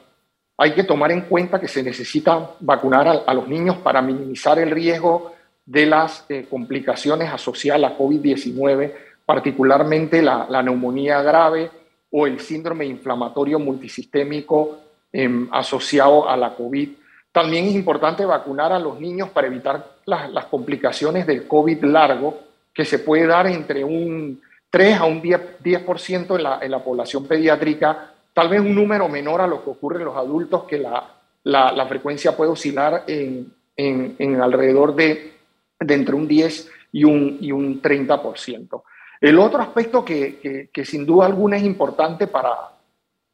hay 0.62 0.74
que 0.74 0.84
tomar 0.84 1.14
en 1.14 1.22
cuenta 1.22 1.58
que 1.58 1.70
se 1.70 1.82
necesita 1.82 2.52
vacunar 2.60 3.24
a, 3.26 3.34
los 3.34 3.48
niños 3.48 3.78
para 3.78 4.02
minimizar 4.02 4.60
el 4.60 4.72
riesgo 4.72 5.32
de 5.66 5.86
las 5.86 6.26
eh, 6.28 6.48
complicaciones 6.50 7.32
asociadas 7.32 7.78
a 7.78 7.90
la 7.90 7.98
COVID-19, 7.98 8.94
particularmente 9.26 10.22
la, 10.22 10.62
neumonía 10.62 11.22
grave 11.22 11.72
o 12.12 12.28
el 12.28 12.42
síndrome 12.42 12.86
inflamatorio 12.86 13.58
multisistémico 13.58 14.80
em, 15.14 15.48
asociado 15.54 16.28
a 16.28 16.36
la 16.36 16.54
COVID. 16.54 16.90
También 17.32 17.68
es 17.68 17.76
importante 17.76 18.26
vacunar 18.26 18.74
a 18.74 18.80
los 18.80 19.00
niños 19.00 19.30
para 19.30 19.48
evitar 19.48 19.92
las, 20.04 20.46
complicaciones 20.48 21.26
del 21.26 21.48
COVID 21.48 21.86
largo, 21.86 22.38
que 22.74 22.84
se 22.84 23.00
puede 23.00 23.28
dar 23.28 23.48
entre 23.48 23.86
un 23.86 24.42
3 24.70 24.98
a 24.98 25.06
un 25.06 25.22
10%, 25.22 26.36
en, 26.36 26.44
la, 26.44 26.60
en 26.62 26.72
la 26.72 26.84
población 26.84 27.26
pediátrica 27.26 28.09
tal 28.34 28.50
vez 28.50 28.62
un 28.62 28.76
número 28.76 29.08
menor 29.08 29.42
a 29.42 29.48
lo 29.48 29.64
que 29.64 29.70
ocurre 29.70 30.00
en 30.00 30.06
los 30.06 30.16
adultos, 30.16 30.64
que 30.64 30.78
la, 30.78 31.16
la, 31.44 31.86
frecuencia 31.88 32.36
puede 32.36 32.52
oscilar 32.52 33.04
en, 33.08 33.54
en, 33.76 34.42
alrededor 34.42 34.96
de, 34.96 35.34
de, 35.80 35.94
entre 35.94 36.16
un 36.16 36.28
10 36.28 36.72
y 36.92 37.04
un, 37.04 37.38
y 37.42 37.52
un 37.52 37.82
30%. 37.82 38.84
El 39.22 39.40
otro 39.40 39.62
aspecto 39.62 40.06
que, 40.06 40.70
que, 40.72 40.86
sin 40.86 41.06
duda 41.06 41.26
alguna 41.26 41.58
es 41.58 41.64
importante 41.64 42.28
para 42.28 42.56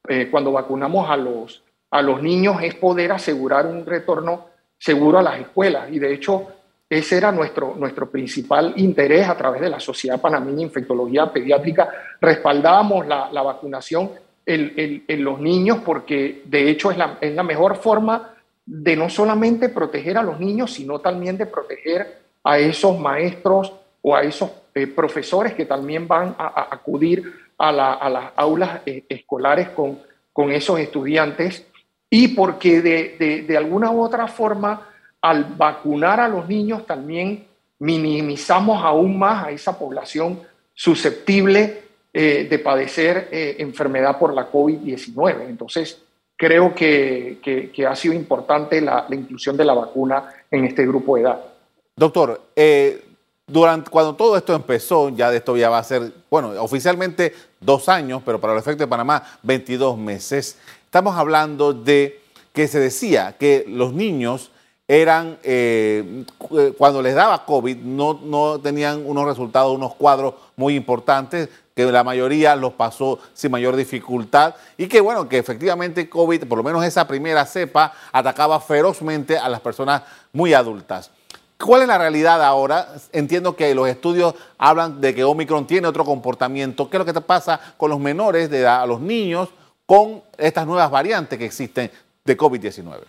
eh, 0.08 0.30
cuando 0.32 0.52
vacunamos 0.52 1.10
a 1.10 1.18
los, 1.18 1.64
a 1.92 2.02
los 2.02 2.22
niños 2.22 2.58
es 2.62 2.76
poder 2.76 3.12
asegurar 3.12 3.68
un 3.68 3.86
retorno 3.86 4.48
seguro 4.78 5.20
a 5.20 5.24
las 5.24 5.40
escuelas. 5.40 5.92
Y 5.92 6.00
de 6.00 6.14
hecho, 6.14 6.48
ese 6.90 7.18
era 7.18 7.32
nuestro, 7.32 7.76
nuestro 7.76 8.10
principal 8.10 8.74
interés 8.78 9.28
a 9.28 9.38
través 9.38 9.62
de 9.62 9.70
la 9.70 9.80
Sociedad 9.80 10.20
Panameña 10.20 10.58
de 10.58 10.64
Infectología 10.64 11.32
Pediátrica. 11.32 11.90
Respaldábamos 12.20 13.06
la, 13.08 13.30
la 13.32 13.42
vacunación 13.44 14.12
en, 14.46 15.24
los 15.24 15.40
niños 15.40 15.80
porque 15.84 16.44
de 16.46 16.70
hecho 16.70 16.92
es 16.92 16.98
la, 16.98 17.18
es 17.22 17.34
la 17.34 17.44
mejor 17.44 17.78
forma 17.78 18.36
de 18.66 18.96
no 18.96 19.10
solamente 19.10 19.70
proteger 19.70 20.18
a 20.18 20.24
los 20.24 20.40
niños, 20.40 20.74
sino 20.74 21.00
también 21.00 21.38
de 21.38 21.46
proteger 21.46 22.20
a 22.44 22.58
esos 22.60 23.00
maestros 23.00 23.74
o 24.02 24.16
a 24.16 24.24
esos 24.24 24.52
eh, 24.74 24.88
profesores 24.88 25.54
que 25.54 25.66
también 25.66 26.08
van 26.08 26.36
a, 26.38 26.68
acudir 26.72 27.34
a, 27.58 27.72
las 27.72 28.32
aulas 28.36 28.82
eh, 28.86 29.04
escolares 29.10 29.70
con, 29.70 30.00
con 30.34 30.52
esos 30.52 30.80
estudiantes. 30.80 31.66
Y 32.10 32.30
porque 32.30 32.82
de, 32.82 33.46
de, 33.48 33.58
alguna 33.58 33.92
u 33.92 34.02
otra 34.02 34.28
forma, 34.28 34.90
al 35.22 35.46
vacunar 35.58 36.20
a 36.20 36.28
los 36.28 36.48
niños 36.48 36.86
también 36.86 37.48
minimizamos 37.80 38.84
aún 38.84 39.18
más 39.18 39.46
a 39.46 39.52
esa 39.52 39.78
población 39.78 40.40
susceptible 40.74 41.85
eh, 42.18 42.48
de 42.50 42.60
padecer 42.60 43.28
eh, 43.30 43.58
enfermedad 43.60 44.18
por 44.18 44.34
la 44.34 44.50
COVID-19. 44.50 45.50
Entonces, 45.50 46.02
creo 46.38 46.74
que, 46.74 47.40
ha 47.86 47.94
sido 47.94 48.14
importante 48.14 48.80
la, 48.80 49.06
inclusión 49.12 49.58
de 49.58 49.66
la 49.66 49.74
vacuna 49.74 50.30
en 50.50 50.64
este 50.64 50.88
grupo 50.88 51.18
de 51.18 51.24
edad. 51.24 51.42
Doctor, 51.94 52.42
eh, 52.56 53.04
durante, 53.46 53.90
cuando 53.90 54.16
todo 54.16 54.38
esto 54.38 54.56
empezó, 54.56 55.10
ya 55.10 55.30
de 55.30 55.40
esto 55.40 55.58
ya 55.58 55.70
va 55.70 55.80
a 55.80 55.84
ser, 55.84 56.10
bueno, 56.30 56.52
oficialmente 56.64 57.34
dos 57.60 57.90
años, 57.90 58.22
pero 58.26 58.40
para 58.40 58.54
el 58.54 58.60
efecto 58.60 58.86
de 58.86 58.88
Panamá, 58.88 59.22
22 59.44 59.98
meses. 59.98 60.58
Estamos 60.86 61.18
hablando 61.18 61.74
de 61.74 62.22
que 62.54 62.70
se 62.70 62.80
decía 62.80 63.36
que 63.38 63.66
los 63.68 63.92
niños 63.92 64.52
eran, 64.88 65.38
cuando 66.78 67.02
les 67.02 67.14
daba 67.14 67.44
COVID, 67.44 67.76
no, 67.76 68.22
no 68.24 68.58
tenían 68.62 69.04
unos 69.06 69.26
resultados, 69.26 69.76
unos 69.76 69.96
cuadros 69.96 70.36
muy 70.56 70.76
importantes, 70.76 71.50
que 71.76 71.92
la 71.92 72.06
mayoría 72.06 72.56
los 72.56 72.74
pasó 72.74 73.20
sin 73.34 73.52
mayor 73.52 73.76
dificultad 73.76 74.56
y 74.78 74.88
que 74.88 75.02
bueno, 75.02 75.28
que 75.28 75.38
efectivamente 75.38 76.10
COVID, 76.10 76.46
por 76.46 76.58
lo 76.58 76.64
menos 76.64 76.86
esa 76.86 77.06
primera 77.06 77.46
cepa, 77.46 77.94
atacaba 78.14 78.62
ferozmente 78.62 79.38
a 79.38 79.50
las 79.50 79.60
personas 79.60 80.04
muy 80.32 80.54
adultas. 80.54 81.12
¿Cuál 81.58 81.82
es 81.82 81.88
la 81.90 81.98
realidad 81.98 82.42
ahora? 82.42 82.88
Entiendo 83.12 83.58
que 83.58 83.76
los 83.76 83.90
estudios 83.90 84.36
hablan 84.58 85.02
de 85.02 85.14
que 85.14 85.26
Omicron 85.26 85.68
tiene 85.68 85.88
otro 85.88 86.06
comportamiento. 86.06 86.90
¿Qué 86.90 86.96
es 86.96 87.00
lo 87.00 87.06
que 87.06 87.14
te 87.14 87.22
pasa 87.22 87.60
con 87.78 87.90
los 87.90 88.00
menores 88.00 88.50
de 88.50 88.60
edad, 88.60 88.82
a 88.82 88.86
los 88.86 89.02
niños, 89.02 89.50
con 89.86 90.22
estas 90.38 90.66
nuevas 90.66 90.90
variantes 90.90 91.38
que 91.38 91.46
existen 91.46 91.92
de 92.24 92.38
COVID-19? 92.38 93.00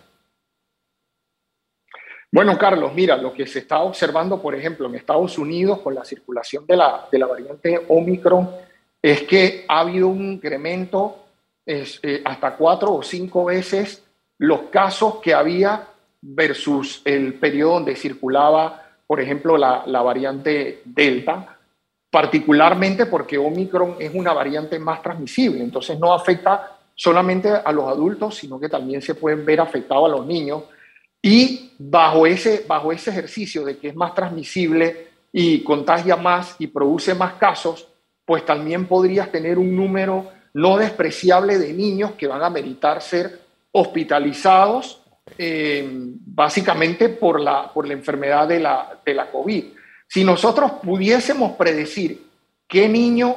Bueno, 2.29 2.57
Carlos, 2.57 2.93
mira, 2.93 3.15
lo 3.15 3.33
que 3.33 3.47
se 3.47 3.59
está 3.59 3.79
observando, 3.79 4.41
por 4.41 4.53
ejemplo, 4.53 4.87
en 4.87 4.95
Estados 4.95 5.37
Unidos 5.37 5.79
con 5.79 5.95
la 5.95 6.03
circulación 6.03 6.65
de 6.67 6.75
la, 6.75 7.07
de 7.09 7.19
la 7.19 7.25
variante 7.25 7.85
Omicron, 7.87 8.49
es 9.01 9.23
que 9.23 9.63
ha 9.67 9.79
habido 9.79 10.09
un 10.09 10.33
incremento 10.33 11.23
eh, 11.65 12.21
hasta 12.25 12.55
cuatro 12.55 12.95
o 12.95 13.03
cinco 13.03 13.45
veces 13.45 14.03
los 14.39 14.63
casos 14.63 15.15
que 15.21 15.33
había 15.33 15.87
versus 16.21 17.01
el 17.05 17.35
periodo 17.35 17.75
donde 17.75 17.95
circulaba, 17.95 18.83
por 19.05 19.21
ejemplo, 19.21 19.57
la, 19.57 19.83
la 19.85 20.01
variante 20.01 20.81
Delta, 20.83 21.57
particularmente 22.11 23.05
porque 23.05 23.37
Omicron 23.37 23.95
es 23.99 24.13
una 24.13 24.33
variante 24.33 24.79
más 24.79 25.01
transmisible, 25.01 25.63
entonces 25.63 25.97
no 25.97 26.13
afecta 26.13 26.77
solamente 26.93 27.49
a 27.49 27.71
los 27.71 27.87
adultos, 27.87 28.35
sino 28.35 28.59
que 28.59 28.67
también 28.67 29.01
se 29.01 29.15
pueden 29.15 29.45
ver 29.45 29.61
afectados 29.61 30.05
a 30.05 30.17
los 30.17 30.25
niños 30.25 30.63
y 31.21 31.71
bajo 31.77 32.25
ese, 32.25 32.65
bajo 32.67 32.91
ese 32.91 33.09
ejercicio 33.09 33.65
de 33.65 33.77
que 33.77 33.89
es 33.89 33.95
más 33.95 34.13
transmisible 34.13 35.07
y 35.31 35.63
contagia 35.63 36.15
más 36.15 36.55
y 36.59 36.67
produce 36.67 37.13
más 37.13 37.33
casos, 37.33 37.87
pues 38.25 38.45
también 38.45 38.87
podrías 38.87 39.31
tener 39.31 39.57
un 39.57 39.75
número 39.75 40.31
no 40.53 40.77
despreciable 40.77 41.57
de 41.57 41.73
niños 41.73 42.13
que 42.13 42.27
van 42.27 42.43
a 42.43 42.49
meritar 42.49 43.01
ser 43.01 43.41
hospitalizados 43.71 45.01
eh, 45.37 45.85
básicamente 45.89 47.09
por 47.09 47.39
la, 47.39 47.71
por 47.71 47.87
la 47.87 47.93
enfermedad 47.93 48.47
de 48.47 48.59
la, 48.59 48.99
de 49.05 49.13
la 49.13 49.29
COVID. 49.29 49.65
Si 50.07 50.23
nosotros 50.23 50.71
pudiésemos 50.83 51.57
predecir 51.57 52.25
qué 52.67 52.87
niño 52.87 53.35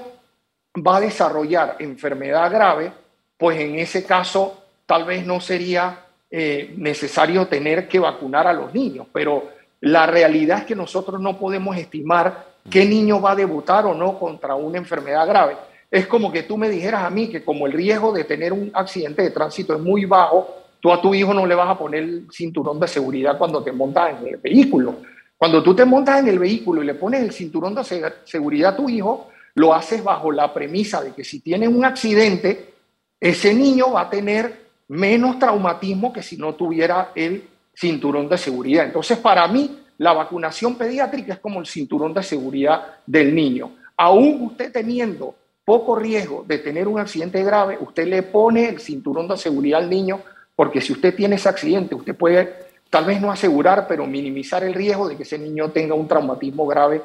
va 0.76 0.99
a 0.99 1.00
desarrollar 1.00 1.76
enfermedad 1.80 2.50
grave, 2.50 2.92
pues 3.37 3.58
en 3.60 3.78
ese 3.78 4.04
caso 4.04 4.64
tal 4.87 5.04
vez 5.04 5.26
no 5.26 5.40
sería 5.40 6.06
eh, 6.30 6.75
necesario 6.76 7.46
tener 7.46 7.88
que 7.88 7.99
vacunar 7.99 8.46
a 8.46 8.52
los 8.52 8.72
niños, 8.72 9.06
pero 9.12 9.49
la 9.80 10.06
realidad 10.06 10.58
es 10.58 10.64
que 10.64 10.76
nosotros 10.76 11.20
no 11.20 11.38
podemos 11.38 11.76
estimar 11.76 12.46
qué 12.70 12.84
niño 12.84 13.20
va 13.20 13.32
a 13.32 13.37
debutar 13.37 13.87
o 13.87 13.94
no 13.94 14.18
contra 14.18 14.54
una 14.54 14.78
enfermedad 14.78 15.26
grave. 15.26 15.56
Es 15.90 16.06
como 16.06 16.30
que 16.30 16.44
tú 16.44 16.56
me 16.56 16.68
dijeras 16.68 17.02
a 17.02 17.10
mí 17.10 17.28
que 17.28 17.42
como 17.42 17.66
el 17.66 17.72
riesgo 17.72 18.12
de 18.12 18.25
tener 18.25 18.52
un 18.52 18.70
accidente 18.75 19.22
de 19.22 19.30
tránsito 19.30 19.75
es 19.75 19.80
muy 19.80 20.04
bajo, 20.04 20.56
tú 20.80 20.92
a 20.92 21.00
tu 21.00 21.14
hijo 21.14 21.34
no 21.34 21.46
le 21.46 21.54
vas 21.54 21.68
a 21.68 21.78
poner 21.78 22.02
el 22.02 22.26
cinturón 22.30 22.78
de 22.78 22.87
seguridad 22.87 23.37
cuando 23.37 23.62
te 23.62 23.72
montas 23.72 24.20
en 24.20 24.28
el 24.28 24.37
vehículo. 24.37 24.96
Cuando 25.37 25.62
tú 25.62 25.75
te 25.75 25.84
montas 25.84 26.20
en 26.20 26.28
el 26.28 26.38
vehículo 26.38 26.82
y 26.82 26.87
le 26.87 26.94
pones 26.94 27.22
el 27.22 27.32
cinturón 27.32 27.75
de 27.75 27.82
seguridad 28.25 28.75
a 28.75 28.76
tu 28.76 28.88
hijo, 28.88 29.30
lo 29.54 29.75
haces 29.75 30.04
bajo 30.04 30.30
la 30.30 30.52
premisa 30.52 31.02
de 31.02 31.12
que 31.12 31.25
si 31.25 31.40
tiene 31.40 31.66
un 31.66 31.84
accidente, 31.84 32.75
ese 33.18 33.52
niño 33.54 33.92
va 33.92 34.02
a 34.02 34.10
tener 34.10 34.69
menos 34.90 35.38
traumatismo 35.38 36.12
que 36.12 36.20
si 36.20 36.37
no 36.37 36.54
tuviera 36.54 37.12
el 37.14 37.49
cinturón 37.76 38.28
de 38.28 38.37
seguridad. 38.37 38.87
Entonces, 38.87 39.18
para 39.18 39.47
mí, 39.47 39.78
la 39.99 40.12
vacunación 40.12 40.76
pediátrica 40.76 41.35
es 41.35 41.38
como 41.38 41.61
el 41.61 41.66
cinturón 41.66 42.12
de 42.12 42.25
seguridad 42.25 42.97
del 43.06 43.32
niño. 43.32 43.70
Aún 43.97 44.42
usted 44.42 44.73
teniendo 44.73 45.37
poco 45.64 45.94
riesgo 45.94 46.44
de 46.44 46.59
tener 46.59 46.88
un 46.88 46.99
accidente 46.99 47.40
grave, 47.44 47.78
usted 47.80 48.09
le 48.09 48.25
pone 48.25 48.68
el 48.68 48.80
cinturón 48.80 49.28
de 49.28 49.37
seguridad 49.37 49.80
al 49.80 49.88
niño, 49.88 50.23
porque 50.56 50.80
si 50.80 50.92
usted 50.92 51.14
tiene 51.14 51.37
ese 51.37 51.49
accidente, 51.49 51.94
usted 51.94 52.16
puede 52.16 52.52
tal 52.90 53.04
vez 53.04 53.20
no 53.20 53.30
asegurar, 53.30 53.87
pero 53.87 54.06
minimizar 54.06 54.64
el 54.64 54.75
riesgo 54.75 55.09
de 55.09 55.16
que 55.16 55.23
ese 55.23 55.38
niño 55.38 55.70
tenga 55.70 55.94
un 55.94 56.09
traumatismo 56.09 56.66
grave 56.66 57.00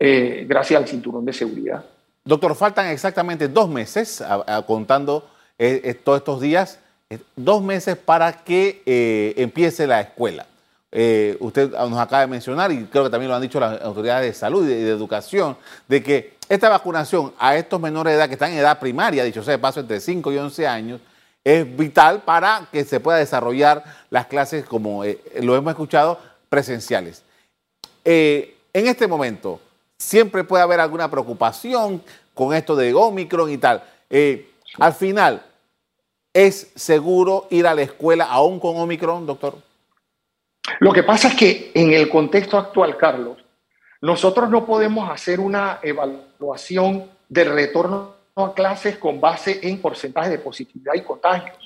eh, 0.00 0.44
gracias 0.48 0.80
al 0.80 0.88
cinturón 0.88 1.24
de 1.24 1.32
seguridad. 1.32 1.84
Doctor, 2.24 2.56
faltan 2.56 2.88
exactamente 2.88 3.46
dos 3.46 3.70
meses, 3.70 4.24
contando 4.66 5.30
eh, 5.56 5.94
todos 6.02 6.18
estos 6.18 6.40
días 6.40 6.80
dos 7.36 7.62
meses 7.62 7.96
para 7.96 8.32
que 8.32 8.82
eh, 8.84 9.34
empiece 9.36 9.86
la 9.86 10.00
escuela. 10.00 10.46
eh, 10.90 11.36
usted 11.40 11.70
nos 11.70 11.98
acaba 11.98 12.22
de 12.22 12.26
mencionar, 12.28 12.72
y 12.72 12.84
creo 12.84 13.04
que 13.04 13.10
también 13.10 13.28
lo 13.28 13.36
han 13.36 13.42
dicho 13.42 13.60
las 13.60 13.80
autoridades 13.82 14.26
de 14.26 14.38
salud 14.38 14.64
y 14.64 14.68
de, 14.68 14.90
educación, 14.90 15.56
de 15.86 16.02
que 16.02 16.34
esta 16.48 16.68
vacunación 16.68 17.32
a 17.38 17.56
estos 17.56 17.78
menores 17.80 18.12
de 18.12 18.18
edad 18.18 18.26
que 18.26 18.34
están 18.34 18.52
en 18.52 18.58
edad 18.58 18.78
primaria, 18.78 19.24
dicho 19.24 19.42
sea 19.42 19.52
de 19.52 19.58
paso, 19.58 19.80
entre 19.80 20.00
5 20.00 20.32
y 20.32 20.38
11 20.38 20.66
años, 20.66 21.00
es 21.44 21.76
vital 21.76 22.22
para 22.22 22.68
que 22.72 22.84
se 22.84 23.00
pueda 23.00 23.18
desarrollar 23.18 23.84
las 24.10 24.26
clases, 24.26 24.64
como 24.64 25.04
eh, 25.04 25.18
lo 25.40 25.56
hemos 25.56 25.70
escuchado, 25.70 26.18
presenciales. 26.48 27.22
En 28.04 28.54
este 28.72 29.06
momento, 29.06 29.60
siempre 29.98 30.44
puede 30.44 30.62
haber 30.62 30.80
alguna 30.80 31.10
preocupación 31.10 32.02
con 32.32 32.54
esto 32.54 32.74
de 32.76 32.94
Omicron 32.94 33.50
y 33.50 33.58
tal. 33.58 33.82
al 34.78 34.94
final, 34.94 35.42
¿es 36.32 36.72
seguro 36.74 37.46
ir 37.50 37.66
a 37.66 37.74
la 37.74 37.82
escuela 37.82 38.24
aún 38.24 38.60
con 38.60 38.76
Omicron, 38.76 39.26
doctor? 39.26 39.56
Lo 40.80 40.92
que 40.92 41.02
pasa 41.02 41.28
es 41.28 41.34
que 41.34 41.70
en 41.74 41.92
el 41.92 42.08
contexto 42.08 42.58
actual, 42.58 42.96
Carlos, 42.96 43.38
nosotros 44.00 44.48
no 44.48 44.64
podemos 44.64 45.10
hacer 45.10 45.40
una 45.40 45.80
evaluación 45.82 47.10
del 47.28 47.52
retorno 47.52 48.14
a 48.36 48.54
clases 48.54 48.98
con 48.98 49.20
base 49.20 49.58
en 49.62 49.80
porcentaje 49.80 50.30
de 50.30 50.38
positividad 50.38 50.94
y 50.94 51.02
contagios. 51.02 51.56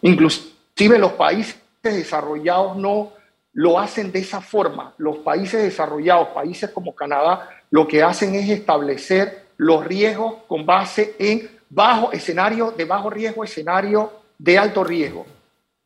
Inclusive 0.00 0.98
los 0.98 1.12
países 1.12 1.60
desarrollados 1.82 2.76
no 2.76 3.12
lo 3.52 3.78
hacen 3.78 4.10
de 4.12 4.20
esa 4.20 4.40
forma. 4.40 4.94
Los 4.96 5.18
países 5.18 5.62
desarrollados, 5.62 6.28
países 6.28 6.70
como 6.70 6.94
Canadá, 6.94 7.50
lo 7.70 7.86
que 7.86 8.02
hacen 8.02 8.34
es 8.34 8.48
establecer 8.48 9.46
los 9.58 9.84
riesgos 9.84 10.36
con 10.46 10.64
base 10.64 11.14
en 11.18 11.50
bajo 11.72 12.12
escenario 12.12 12.70
de 12.70 12.84
bajo 12.84 13.08
riesgo, 13.08 13.42
escenario 13.42 14.12
de 14.38 14.58
alto 14.58 14.84
riesgo. 14.84 15.26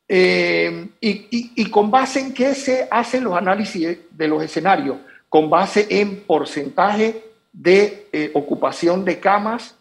Eh, 0.08 0.88
y, 1.00 1.70
con 1.70 1.90
base 1.90 2.20
en 2.20 2.34
qué 2.34 2.54
se 2.54 2.88
hacen 2.90 3.24
los 3.24 3.36
análisis 3.36 3.98
de 4.10 4.28
los 4.28 4.42
escenarios, 4.42 4.96
con 5.28 5.48
base 5.48 5.86
en 5.88 6.22
porcentaje 6.22 7.24
de 7.52 8.08
eh, 8.12 8.30
ocupación 8.34 9.04
de 9.04 9.18
camas 9.18 9.76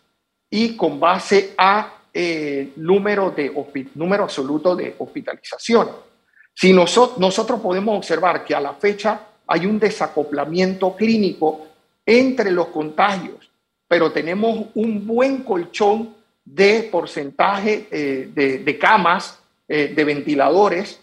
y 0.49 0.75
con 0.75 0.99
base 0.99 1.53
a 1.57 1.93
eh, 2.13 2.71
número, 2.75 3.31
de, 3.31 3.51
número 3.95 4.23
absoluto 4.23 4.75
de 4.75 4.95
hospitalización. 4.97 5.89
Si 6.53 6.71
nosotros, 6.71 7.17
nosotros 7.19 7.59
podemos 7.59 7.97
observar 7.97 8.45
que 8.45 8.55
a 8.55 8.61
la 8.61 8.73
fecha 8.73 9.21
hay 9.47 9.65
un 9.65 9.79
desacoplamiento 9.79 10.95
clínico 10.95 11.67
entre 12.05 12.51
los 12.51 12.67
contagios, 12.67 13.49
pero 13.87 14.11
tenemos 14.11 14.67
un 14.75 15.05
buen 15.05 15.43
colchón 15.43 16.15
de 16.43 16.89
porcentaje 16.91 17.87
de, 18.33 18.59
de 18.59 18.77
camas 18.77 19.39
eh, 19.67 19.93
de 19.95 20.03
ventiladores. 20.03 20.99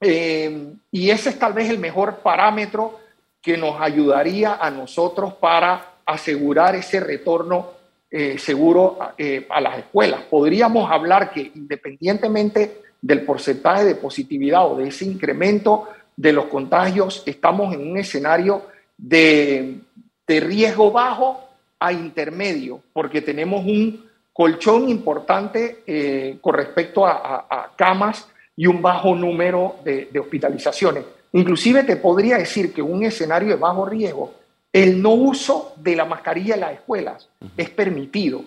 Eh, 0.00 0.72
y 0.90 1.10
ese 1.10 1.28
es 1.28 1.38
tal 1.38 1.52
vez 1.52 1.68
el 1.68 1.78
mejor 1.78 2.20
parámetro 2.20 2.98
que 3.42 3.58
nos 3.58 3.78
ayudaría 3.82 4.54
a 4.54 4.70
nosotros 4.70 5.34
para 5.34 5.96
asegurar 6.06 6.74
ese 6.74 7.00
retorno 7.00 7.72
eh, 8.10 8.38
seguro 8.38 8.98
a 8.98 9.60
las 9.60 9.78
escuelas. 9.78 10.22
Podríamos 10.22 10.90
hablar 10.90 11.32
que 11.34 11.52
independientemente 11.54 12.80
del 13.02 13.26
porcentaje 13.26 13.84
de 13.84 13.94
positividad 13.94 14.72
o 14.72 14.78
de 14.78 14.88
ese 14.88 15.04
incremento 15.04 15.88
de 16.16 16.32
los 16.32 16.46
contagios, 16.46 17.22
estamos 17.26 17.74
en 17.74 17.90
un 17.90 17.98
escenario 17.98 18.62
de, 18.96 19.80
de 20.26 20.40
riesgo 20.40 20.90
bajo 20.90 21.46
a 21.84 21.92
intermedio, 21.92 22.80
porque 22.92 23.22
tenemos 23.22 23.64
un 23.64 24.04
colchón 24.32 24.88
importante 24.88 25.82
eh, 25.86 26.38
con 26.40 26.54
respecto 26.54 27.04
a, 27.06 27.72
camas 27.76 28.28
y 28.56 28.66
un 28.66 28.80
bajo 28.80 29.14
número 29.14 29.76
de, 29.84 30.08
hospitalizaciones. 30.18 31.04
Inclusive 31.32 31.82
te 31.82 31.96
podría 31.96 32.38
decir 32.38 32.72
que 32.72 32.82
un 32.82 33.02
escenario 33.02 33.48
de 33.48 33.56
bajo 33.56 33.84
riesgo, 33.84 34.34
el 34.72 35.02
no 35.02 35.10
uso 35.10 35.74
de 35.76 35.96
la 35.96 36.04
mascarilla 36.04 36.54
en 36.54 36.60
las 36.60 36.72
escuelas 36.74 37.28
es 37.56 37.68
permitido. 37.70 38.44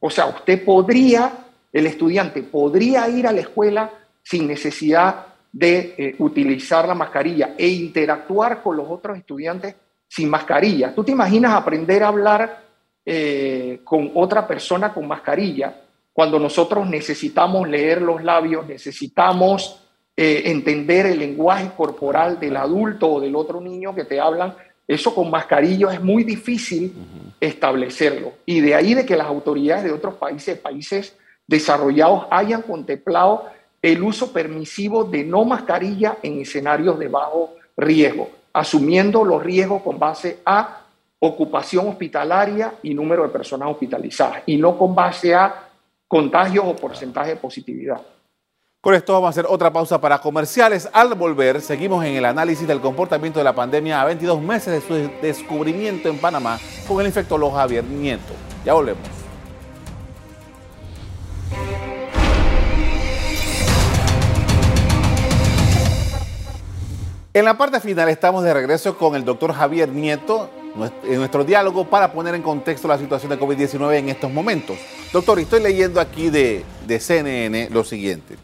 O 0.00 0.10
sea, 0.10 0.26
usted 0.26 0.64
podría, 0.64 1.32
el 1.72 1.86
estudiante 1.86 2.42
podría 2.42 3.08
ir 3.08 3.26
a 3.26 3.32
la 3.32 3.40
escuela 3.40 3.90
sin 4.22 4.46
necesidad 4.46 5.26
de 5.52 5.94
eh, 5.96 6.14
utilizar 6.18 6.88
la 6.88 6.94
mascarilla 6.94 7.54
e 7.56 7.68
interactuar 7.68 8.62
con 8.62 8.76
los 8.76 8.86
otros 8.88 9.16
estudiantes 9.16 9.74
sin 10.08 10.28
mascarilla. 10.28 10.94
¿Tú 10.94 11.04
te 11.04 11.12
imaginas 11.12 11.54
aprender 11.54 12.02
a 12.02 12.08
hablar 12.08 12.71
eh, 13.04 13.80
con 13.84 14.12
otra 14.14 14.46
persona 14.46 14.92
con 14.92 15.06
mascarilla, 15.06 15.74
cuando 16.12 16.38
nosotros 16.38 16.88
necesitamos 16.88 17.68
leer 17.68 18.02
los 18.02 18.22
labios, 18.22 18.66
necesitamos 18.66 19.80
eh, 20.16 20.42
entender 20.46 21.06
el 21.06 21.18
lenguaje 21.18 21.70
corporal 21.76 22.38
del 22.38 22.56
adulto 22.56 23.10
o 23.10 23.20
del 23.20 23.34
otro 23.34 23.60
niño 23.60 23.94
que 23.94 24.04
te 24.04 24.20
hablan, 24.20 24.54
eso 24.86 25.14
con 25.14 25.30
mascarilla 25.30 25.92
es 25.92 26.02
muy 26.02 26.22
difícil 26.22 26.92
establecerlo. 27.40 28.34
Y 28.44 28.60
de 28.60 28.74
ahí 28.74 28.94
de 28.94 29.06
que 29.06 29.16
las 29.16 29.26
autoridades 29.26 29.84
de 29.84 29.92
otros 29.92 30.14
países, 30.14 30.58
países 30.58 31.16
desarrollados, 31.46 32.26
hayan 32.30 32.62
contemplado 32.62 33.46
el 33.80 34.02
uso 34.02 34.32
permisivo 34.32 35.04
de 35.04 35.24
no 35.24 35.44
mascarilla 35.44 36.18
en 36.22 36.40
escenarios 36.40 36.98
de 36.98 37.08
bajo 37.08 37.54
riesgo, 37.76 38.30
asumiendo 38.52 39.24
los 39.24 39.42
riesgos 39.42 39.82
con 39.82 39.98
base 39.98 40.40
a 40.44 40.81
ocupación 41.24 41.86
hospitalaria 41.86 42.74
y 42.82 42.94
número 42.94 43.22
de 43.22 43.28
personas 43.28 43.68
hospitalizadas, 43.70 44.42
y 44.44 44.56
no 44.56 44.76
con 44.76 44.92
base 44.92 45.32
a 45.32 45.68
contagios 46.08 46.64
o 46.66 46.74
porcentaje 46.74 47.30
de 47.30 47.36
positividad. 47.36 48.00
Con 48.80 48.94
esto 48.94 49.12
vamos 49.12 49.28
a 49.28 49.30
hacer 49.30 49.46
otra 49.48 49.72
pausa 49.72 50.00
para 50.00 50.18
comerciales. 50.18 50.90
Al 50.92 51.14
volver, 51.14 51.60
seguimos 51.60 52.04
en 52.04 52.16
el 52.16 52.24
análisis 52.24 52.66
del 52.66 52.80
comportamiento 52.80 53.38
de 53.38 53.44
la 53.44 53.54
pandemia 53.54 54.02
a 54.02 54.04
22 54.06 54.42
meses 54.42 54.72
de 54.72 54.80
su 54.80 55.10
descubrimiento 55.22 56.08
en 56.08 56.18
Panamá 56.18 56.58
con 56.88 57.00
el 57.00 57.06
infectólogo 57.06 57.52
Javier 57.52 57.84
Nieto. 57.84 58.34
Ya 58.64 58.74
volvemos. 58.74 59.08
En 67.32 67.44
la 67.44 67.56
parte 67.56 67.78
final 67.78 68.08
estamos 68.08 68.42
de 68.42 68.52
regreso 68.52 68.98
con 68.98 69.14
el 69.14 69.24
doctor 69.24 69.52
Javier 69.52 69.88
Nieto, 69.88 70.50
en 71.04 71.16
nuestro 71.16 71.44
diálogo 71.44 71.84
para 71.88 72.12
poner 72.12 72.34
en 72.34 72.42
contexto 72.42 72.88
la 72.88 72.98
situación 72.98 73.30
de 73.30 73.38
COVID-19 73.38 73.98
en 73.98 74.08
estos 74.08 74.30
momentos. 74.30 74.76
Doctor, 75.12 75.38
estoy 75.38 75.62
leyendo 75.62 76.00
aquí 76.00 76.30
de, 76.30 76.64
de 76.86 77.00
CNN 77.00 77.68
lo 77.70 77.84
siguiente. 77.84 78.36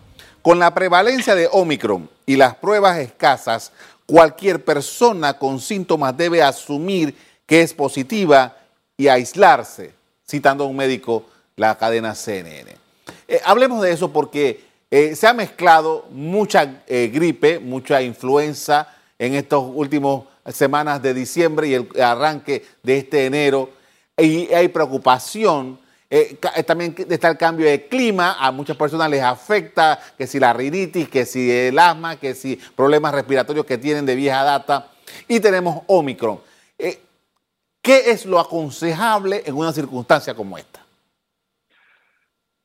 Con 0.42 0.58
la 0.58 0.72
prevalencia 0.72 1.34
de 1.34 1.48
Omicron 1.50 2.08
y 2.26 2.36
las 2.36 2.54
pruebas 2.54 2.98
escasas, 2.98 3.72
cualquier 4.06 4.64
persona 4.64 5.34
con 5.34 5.60
síntomas 5.60 6.16
debe 6.16 6.42
asumir 6.42 7.14
que 7.46 7.62
es 7.62 7.74
positiva 7.74 8.56
y 8.96 9.08
aislarse, 9.08 9.92
citando 10.26 10.64
a 10.64 10.66
un 10.66 10.76
médico 10.76 11.24
la 11.56 11.76
cadena 11.76 12.14
CNN. 12.14 12.76
Eh, 13.26 13.40
hablemos 13.44 13.82
de 13.82 13.92
eso 13.92 14.12
porque 14.12 14.64
eh, 14.90 15.14
se 15.16 15.26
ha 15.26 15.34
mezclado 15.34 16.06
mucha 16.10 16.82
eh, 16.86 17.10
gripe, 17.12 17.58
mucha 17.58 18.00
influenza 18.00 18.94
en 19.18 19.34
estos 19.34 19.64
últimos 19.74 20.24
semanas 20.52 21.02
de 21.02 21.14
diciembre 21.14 21.68
y 21.68 21.74
el 21.74 21.88
arranque 22.00 22.64
de 22.82 22.98
este 22.98 23.26
enero. 23.26 23.70
Y 24.16 24.52
hay 24.52 24.68
preocupación. 24.68 25.78
Eh, 26.10 26.38
eh, 26.56 26.62
también 26.62 26.94
está 27.10 27.28
el 27.28 27.36
cambio 27.36 27.66
de 27.66 27.86
clima, 27.86 28.36
a 28.38 28.50
muchas 28.50 28.76
personas 28.76 29.10
les 29.10 29.22
afecta 29.22 30.00
que 30.16 30.26
si 30.26 30.40
la 30.40 30.52
rinitis, 30.52 31.08
que 31.08 31.26
si 31.26 31.50
el 31.50 31.78
asma, 31.78 32.16
que 32.16 32.34
si 32.34 32.56
problemas 32.56 33.12
respiratorios 33.12 33.66
que 33.66 33.76
tienen 33.76 34.06
de 34.06 34.14
vieja 34.16 34.42
data. 34.42 34.90
Y 35.26 35.40
tenemos 35.40 35.82
Omicron. 35.86 36.40
Eh, 36.78 37.00
¿Qué 37.82 38.10
es 38.10 38.26
lo 38.26 38.40
aconsejable 38.40 39.42
en 39.46 39.54
una 39.54 39.72
circunstancia 39.72 40.34
como 40.34 40.56
esta? 40.56 40.77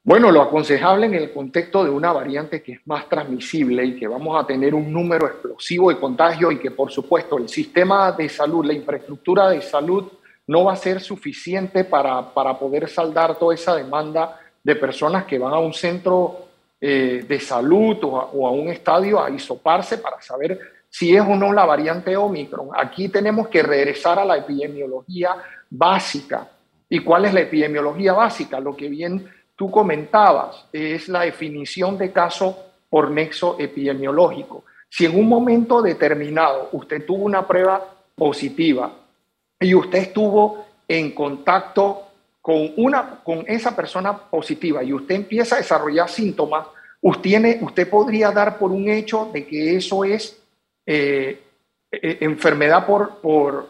Bueno, 0.06 0.34
lo 0.34 0.42
aconsejable 0.42 1.06
en 1.06 1.14
el 1.14 1.32
contexto 1.32 1.82
de 1.86 1.90
una 1.90 2.12
variante 2.12 2.62
que 2.62 2.74
es 2.74 2.80
más 2.86 3.08
transmisible 3.08 3.86
y 3.86 3.96
que 3.96 4.06
vamos 4.06 4.38
a 4.38 4.46
tener 4.46 4.76
un 4.76 4.92
número 4.92 5.28
explosivo 5.28 5.90
de 5.90 5.98
contagio 5.98 6.52
y 6.52 6.60
que 6.60 6.72
por 6.72 6.92
supuesto 6.92 7.38
el 7.38 7.48
sistema 7.48 8.12
de 8.12 8.28
salud, 8.28 8.66
la 8.66 8.74
infraestructura 8.74 9.50
de 9.50 9.62
salud 9.62 10.12
no 10.48 10.66
va 10.66 10.74
a 10.74 10.76
ser 10.76 11.00
suficiente 11.00 11.86
para, 11.86 12.34
para 12.34 12.60
poder 12.60 12.90
saldar 12.90 13.40
toda 13.40 13.56
esa 13.56 13.78
demanda 13.78 14.42
de 14.62 14.76
personas 14.76 15.24
que 15.24 15.40
van 15.40 15.54
a 15.54 15.60
un 15.60 15.74
centro 15.74 16.48
eh, 16.82 17.24
de 17.26 17.40
salud 17.40 17.96
o 18.04 18.20
a, 18.20 18.26
o 18.26 18.46
a, 18.46 18.52
un 18.52 18.68
estadio 18.68 19.24
a 19.24 19.30
hisoparse 19.30 20.00
para 20.00 20.22
saber 20.22 20.60
si 20.90 21.16
es 21.16 21.22
o 21.22 21.34
no 21.34 21.54
la 21.54 21.64
variante 21.64 22.18
Omicron. 22.18 22.72
Aquí 22.76 23.08
tenemos 23.08 23.48
que 23.48 23.64
regresar 23.64 24.20
a 24.20 24.26
la 24.26 24.36
epidemiología 24.36 25.38
básica. 25.70 26.50
¿Y 26.90 27.00
cuál 27.00 27.24
es 27.24 27.34
la 27.34 27.40
epidemiología 27.40 28.12
básica? 28.12 28.60
Lo 28.60 28.76
que 28.76 28.90
bien 28.90 29.26
tú 29.56 29.70
comentabas, 29.70 30.66
es 30.72 31.08
la 31.08 31.22
definición 31.22 31.98
de 31.98 32.12
caso 32.12 32.58
por 32.90 33.12
nexo 33.12 33.56
epidemiológico. 33.60 34.66
Si 34.90 35.06
en 35.06 35.18
un 35.18 35.28
momento 35.28 35.82
determinado 35.82 36.70
usted 36.74 37.06
tuvo 37.06 37.26
una 37.26 37.48
prueba 37.48 37.84
positiva 38.16 38.94
y 39.60 39.74
usted 39.74 40.00
estuvo 40.00 40.66
en 40.88 41.12
contacto 41.12 42.08
con, 42.42 42.74
una, 42.78 43.22
con 43.24 43.46
esa 43.48 43.76
persona 43.76 44.16
positiva 44.18 44.84
y 44.84 44.94
usted 44.94 45.16
empieza 45.16 45.56
a 45.56 45.60
desarrollar 45.60 46.10
síntomas, 46.10 46.68
usted, 47.02 47.62
usted 47.62 47.90
podría 47.90 48.32
dar 48.32 48.58
por 48.58 48.72
un 48.72 48.90
hecho 48.90 49.30
de 49.34 49.48
que 49.48 49.76
eso 49.76 50.04
es 50.04 50.40
enfermedad 51.92 52.86
por, 52.86 53.22
por, 53.22 53.70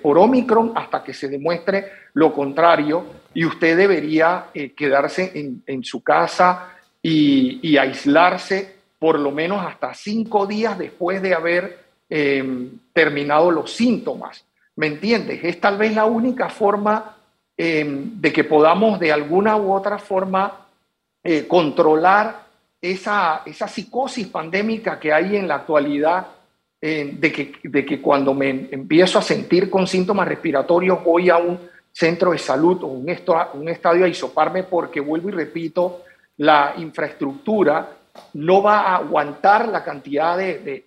por 0.00 0.18
Omicron 0.18 0.72
hasta 0.74 1.02
que 1.02 1.12
se 1.12 1.28
demuestre 1.28 1.90
lo 2.14 2.32
contrario 2.32 3.21
y 3.34 3.44
usted 3.44 3.76
debería 3.76 4.46
quedarse 4.76 5.32
en, 5.66 5.84
su 5.84 6.02
casa 6.02 6.70
y, 7.02 7.76
aislarse 7.76 8.76
por 8.98 9.18
lo 9.18 9.30
menos 9.30 9.64
hasta 9.64 9.94
cinco 9.94 10.46
días 10.46 10.78
después 10.78 11.20
de 11.22 11.34
haber 11.34 11.78
terminado 12.92 13.50
los 13.50 13.72
síntomas. 13.72 14.44
¿Me 14.76 14.86
entiendes? 14.86 15.42
Es 15.42 15.60
tal 15.60 15.78
vez 15.78 15.94
la 15.94 16.04
única 16.04 16.48
forma 16.48 17.16
Em, 17.56 18.20
de 18.20 18.32
que 18.32 18.44
podamos 18.44 18.98
de 18.98 19.12
alguna 19.12 19.56
u 19.56 19.72
otra 19.72 19.98
forma 19.98 20.66
eh, 21.22 21.46
controlar 21.46 22.46
esa, 22.80 23.42
esa 23.44 23.68
psicosis 23.68 24.26
pandémica 24.26 24.98
que 24.98 25.12
hay 25.12 25.36
en 25.36 25.46
la 25.46 25.56
actualidad, 25.56 26.26
em, 26.80 27.20
de, 27.20 27.30
que, 27.30 27.52
de 27.62 27.84
que 27.84 28.00
cuando 28.00 28.32
me 28.32 28.68
empiezo 28.70 29.18
a 29.18 29.22
sentir 29.22 29.68
con 29.68 29.86
síntomas 29.86 30.26
respiratorios 30.26 31.04
voy 31.04 31.28
a 31.28 31.36
un 31.36 31.60
centro 31.92 32.32
de 32.32 32.38
salud 32.38 32.82
o 32.82 32.86
un, 32.86 33.08
estadio 33.68 34.04
a 34.04 34.08
isoparme 34.08 34.64
porque 34.64 35.00
vuelvo 35.00 35.28
y 35.28 35.32
repito, 35.32 36.04
la 36.38 36.74
infraestructura 36.78 37.90
no 38.34 38.62
va 38.62 38.80
a 38.80 38.96
aguantar 38.96 39.68
la 39.68 39.84
cantidad 39.84 40.36
de, 40.36 40.84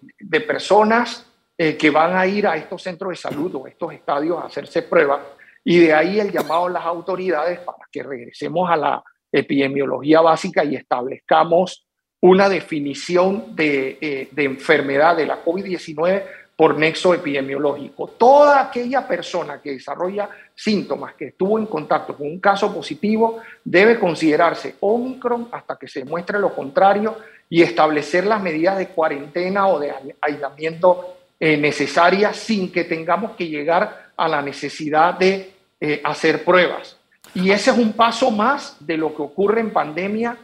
personas 0.48 1.26
eh, 1.58 1.78
que 1.78 1.90
van 1.90 2.16
a 2.16 2.26
ir 2.26 2.48
a 2.48 2.58
estos 2.58 2.82
centros 2.82 3.12
de 3.12 3.16
salud 3.16 3.54
o 3.56 3.68
estos 3.68 3.94
estadios 3.94 4.42
a 4.42 4.48
hacerse 4.48 4.82
pruebas 4.82 5.22
y 5.64 5.80
de 5.80 5.94
ahí 5.94 6.20
el 6.20 6.32
llamado 6.32 6.68
a 6.68 6.70
las 6.70 6.86
autoridades 6.86 7.60
para 7.60 7.80
que 7.92 8.04
regresemos 8.04 8.70
a 8.70 8.76
la 8.76 9.04
epidemiología 9.32 10.22
básica 10.22 10.64
y 10.64 10.76
establezcamos 10.76 11.88
una 12.22 12.50
definición 12.50 13.56
de, 13.56 13.98
eh, 14.02 14.30
de 14.32 14.44
enfermedad 14.44 15.16
de 15.16 15.26
la 15.26 15.44
COVID-19 15.44 16.24
por 16.56 16.78
nexo 16.78 17.14
epidemiológico. 17.14 18.08
Toda 18.18 18.62
aquella 18.62 19.06
persona 19.08 19.62
que 19.62 19.72
desarrolla 19.72 20.30
síntomas, 20.56 21.14
que 21.16 21.28
estuvo 21.28 21.60
en 21.60 21.66
contacto 21.66 22.16
con 22.16 22.28
un 22.28 22.40
caso 22.40 22.74
positivo, 22.74 23.40
debe 23.64 24.00
considerarse 24.00 24.76
Omicron 24.80 25.50
hasta 25.52 25.76
que 25.76 25.88
se 25.88 26.00
demuestre 26.00 26.40
lo 26.40 26.56
contrario 26.56 27.18
y 27.50 27.62
establecer 27.62 28.26
las 28.26 28.42
medidas 28.42 28.78
de 28.78 28.88
cuarentena 28.88 29.68
o 29.68 29.80
de 29.80 29.94
aislamiento 30.22 31.18
eh, 31.40 31.58
necesarias 31.58 32.38
sin 32.38 32.72
que 32.72 32.86
tengamos 32.86 33.32
que 33.32 33.48
llegar 33.48 34.12
a 34.16 34.28
la 34.28 34.42
necesidad 34.42 35.16
de 35.16 35.54
eh, 35.82 36.02
hacer 36.04 36.46
pruebas. 36.46 36.98
Y 37.34 37.52
ese 37.52 37.72
es 37.72 37.78
un 37.78 37.92
paso 37.94 38.32
más 38.32 38.78
de 38.80 38.96
lo 38.96 39.14
que 39.14 39.22
ocurre 39.22 39.60
en 39.60 39.72
pandemia 39.72 40.38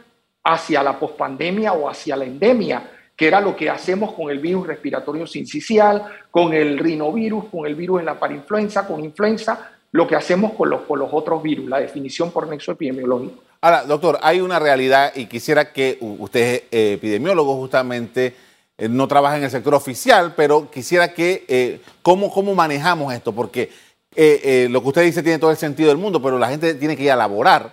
hacia 0.44 0.82
la 0.82 0.98
pospandemia 0.98 1.72
o 1.72 1.88
hacia 1.88 2.16
la 2.16 2.24
endemia, 2.24 2.82
que 3.22 3.28
era 3.28 3.40
lo 3.40 3.54
que 3.54 3.70
hacemos 3.70 4.14
con 4.14 4.30
el 4.30 4.40
virus 4.40 4.66
respiratorio 4.66 5.28
sincicial, 5.28 6.06
con 6.28 6.52
el 6.52 6.76
rinovirus, 6.76 7.44
con 7.52 7.66
el 7.66 7.76
virus 7.76 8.00
en 8.00 8.06
la 8.06 8.18
parinfluenza, 8.18 8.84
con 8.84 9.04
influenza, 9.04 9.70
lo 9.92 10.08
que 10.08 10.16
hacemos 10.16 10.54
con 10.54 10.68
los, 10.68 10.80
con 10.80 10.98
los 10.98 11.08
otros 11.12 11.40
virus, 11.40 11.68
la 11.68 11.78
definición 11.78 12.32
por 12.32 12.48
nexo 12.48 12.72
epidemiológico. 12.72 13.44
Ahora, 13.60 13.84
doctor, 13.84 14.18
hay 14.22 14.40
una 14.40 14.58
realidad 14.58 15.12
y 15.14 15.26
quisiera 15.26 15.72
que 15.72 15.98
usted 16.00 16.64
es 16.68 16.94
epidemiólogo 16.96 17.54
justamente, 17.58 18.34
eh, 18.76 18.88
no 18.88 19.06
trabaja 19.06 19.36
en 19.36 19.44
el 19.44 19.50
sector 19.52 19.76
oficial, 19.76 20.34
pero 20.36 20.68
quisiera 20.68 21.14
que, 21.14 21.44
eh, 21.46 21.80
¿cómo, 22.02 22.28
¿cómo 22.28 22.56
manejamos 22.56 23.14
esto? 23.14 23.32
Porque 23.32 23.70
eh, 24.16 24.40
eh, 24.42 24.68
lo 24.68 24.82
que 24.82 24.88
usted 24.88 25.04
dice 25.04 25.22
tiene 25.22 25.38
todo 25.38 25.52
el 25.52 25.56
sentido 25.56 25.90
del 25.90 25.98
mundo, 25.98 26.20
pero 26.20 26.40
la 26.40 26.48
gente 26.48 26.74
tiene 26.74 26.96
que 26.96 27.04
ir 27.04 27.12
a 27.12 27.16
laborar, 27.16 27.72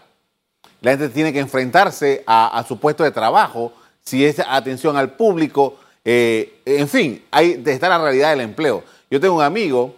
la 0.82 0.92
gente 0.92 1.10
tiene 1.10 1.34
que 1.34 1.40
enfrentarse 1.40 2.24
a, 2.28 2.64
su 2.68 2.80
puesto 2.80 3.04
de 3.04 3.10
trabajo, 3.10 3.74
si 4.10 4.26
es 4.26 4.40
atención 4.40 4.98
al 4.98 5.12
público, 5.12 5.78
eh, 6.04 6.62
en 6.66 6.88
fin, 6.88 7.24
hay, 7.30 7.62
está 7.64 7.90
la 7.90 8.00
realidad 8.00 8.32
del 8.32 8.42
empleo. 8.42 8.84
Yo 9.12 9.20
tengo 9.20 9.36
un 9.36 9.44
amigo 9.44 9.96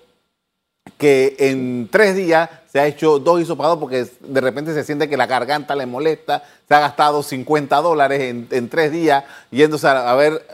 que 0.97 1.37
en 1.39 1.87
tres 1.89 2.17
días 2.17 2.49
se 2.67 2.81
ha 2.81 2.87
hecho 2.87 3.19
dos 3.19 3.39
hisopados 3.39 3.77
porque 3.79 4.05
de 4.19 4.41
repente 4.41 4.73
se 4.73 4.83
siente 4.83 5.07
que 5.07 5.15
la 5.15 5.27
garganta 5.27 5.77
le 5.77 5.85
molesta, 5.85 6.43
se 6.67 6.75
ha 6.75 6.81
gastado 6.81 7.23
50 7.23 7.77
dólares 7.77 8.21
en, 8.51 8.69
tres 8.69 8.91
días 8.91 9.23
yéndose 9.49 9.87
a, 9.87 10.13
ver. 10.15 10.45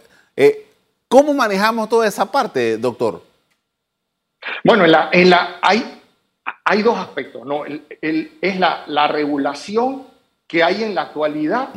¿Cómo 1.08 1.34
manejamos 1.34 1.90
toda 1.90 2.08
esa 2.08 2.32
parte, 2.32 2.78
doctor? 2.78 3.24
Bueno, 4.64 4.86
en 4.86 4.92
la, 4.92 5.10
en 5.12 5.30
la, 5.32 5.58
hay, 5.64 6.02
hay 6.64 6.84
dos 6.84 6.98
aspectos, 7.00 7.44
¿no? 7.44 7.64
es 7.66 8.60
la, 8.60 8.84
la, 8.86 9.08
regulación 9.08 10.06
que 10.48 10.64
hay 10.64 10.84
en 10.84 10.94
la 10.94 11.04
actualidad 11.04 11.70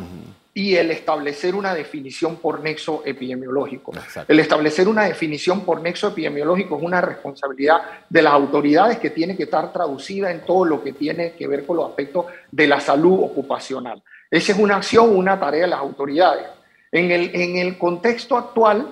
y 0.53 0.75
el 0.75 0.91
establecer 0.91 1.55
una 1.55 1.75
definición 1.75 2.37
por 2.37 2.61
nexo 2.61 3.03
epidemiológico. 3.05 3.93
El 4.27 4.41
establecer 4.41 4.89
una 4.89 5.05
definición 5.05 5.65
por 5.65 5.81
nexo 5.81 6.09
epidemiológico 6.09 6.77
es 6.77 6.83
una 6.83 7.01
responsabilidad 7.01 7.79
de 8.09 8.23
las 8.23 8.33
autoridades 8.33 8.99
que 8.99 9.11
tiene 9.11 9.37
que 9.37 9.45
estar 9.45 9.73
traducida 9.73 10.31
en 10.31 10.45
todo 10.45 10.65
lo 10.65 10.83
que 10.83 10.93
tiene 10.93 11.33
que 11.33 11.47
ver 11.47 11.65
con 11.65 11.77
los 11.77 11.89
aspectos 11.89 12.27
de 12.51 12.67
la 12.67 12.81
salud 12.81 13.21
ocupacional. 13.23 14.03
Esa 14.31 14.53
es 14.53 14.59
una 14.59 14.77
acción, 14.77 15.17
una 15.17 15.39
tarea 15.39 15.63
de 15.63 15.69
las 15.69 15.81
autoridades. 15.81 16.47
En 16.91 17.11
el, 17.11 17.35
en 17.35 17.57
el 17.59 17.79
contexto 17.79 18.37
actual 18.37 18.89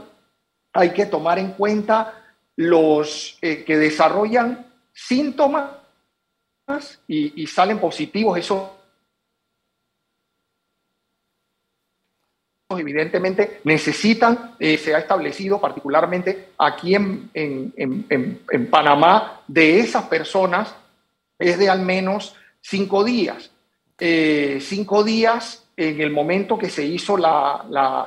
hay 0.73 0.91
que 0.91 1.07
tomar 1.07 1.39
en 1.39 1.53
cuenta 1.53 2.15
los 2.57 3.39
eh, 3.41 3.65
que 3.65 3.79
desarrollan 3.79 4.67
síntomas 4.93 5.71
y, 7.07 7.47
salen 7.47 7.79
positivos, 7.79 8.39
eso 8.39 8.78
evidentemente 12.77 13.61
necesitan, 13.65 14.55
eh, 14.59 14.77
se 14.77 14.95
ha 14.95 14.99
establecido 14.99 15.59
particularmente 15.59 16.51
aquí 16.59 16.95
en, 16.95 17.31
en, 17.33 18.67
Panamá, 18.71 19.41
de 19.47 19.81
esas 19.81 20.05
personas 20.05 20.75
es 21.39 21.59
de 21.59 21.71
al 21.71 21.81
menos 21.81 22.37
cinco 22.61 23.05
días. 23.05 23.51
Eh, 23.99 24.59
cinco 24.61 25.03
días 25.03 25.67
en 25.77 26.01
el 26.03 26.11
momento 26.11 26.59
que 26.59 26.69
se 26.69 26.85
hizo 26.85 27.17
la, 27.17 27.65
la 27.71 28.07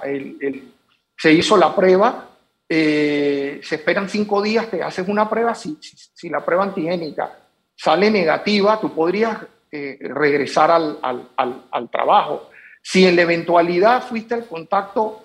se 1.17 1.33
hizo 1.33 1.57
la 1.57 1.75
prueba 1.75 2.27
eh, 2.69 3.59
se 3.63 3.75
esperan 3.75 4.07
cinco 4.07 4.41
días, 4.41 4.69
te 4.69 4.81
haces 4.81 5.05
una 5.07 5.29
prueba, 5.29 5.53
si, 5.55 5.77
si, 5.81 6.29
la 6.29 6.45
prueba 6.45 6.63
antigénica 6.63 7.37
sale 7.75 8.09
negativa, 8.09 8.79
tú 8.79 8.93
podrías 8.93 9.39
regresar 9.71 10.71
al, 10.71 10.97
al, 11.01 11.65
al, 11.69 11.89
trabajo. 11.89 12.50
Si 12.81 13.05
en 13.05 13.15
la 13.15 13.23
eventualidad 13.23 14.03
fuiste 14.03 14.35
el 14.35 14.45
contacto 14.45 15.23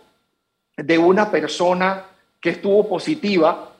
de 0.76 0.98
una 0.98 1.30
persona 1.30 2.04
que 2.40 2.50
estuvo 2.50 2.88
positiva, 2.88 3.72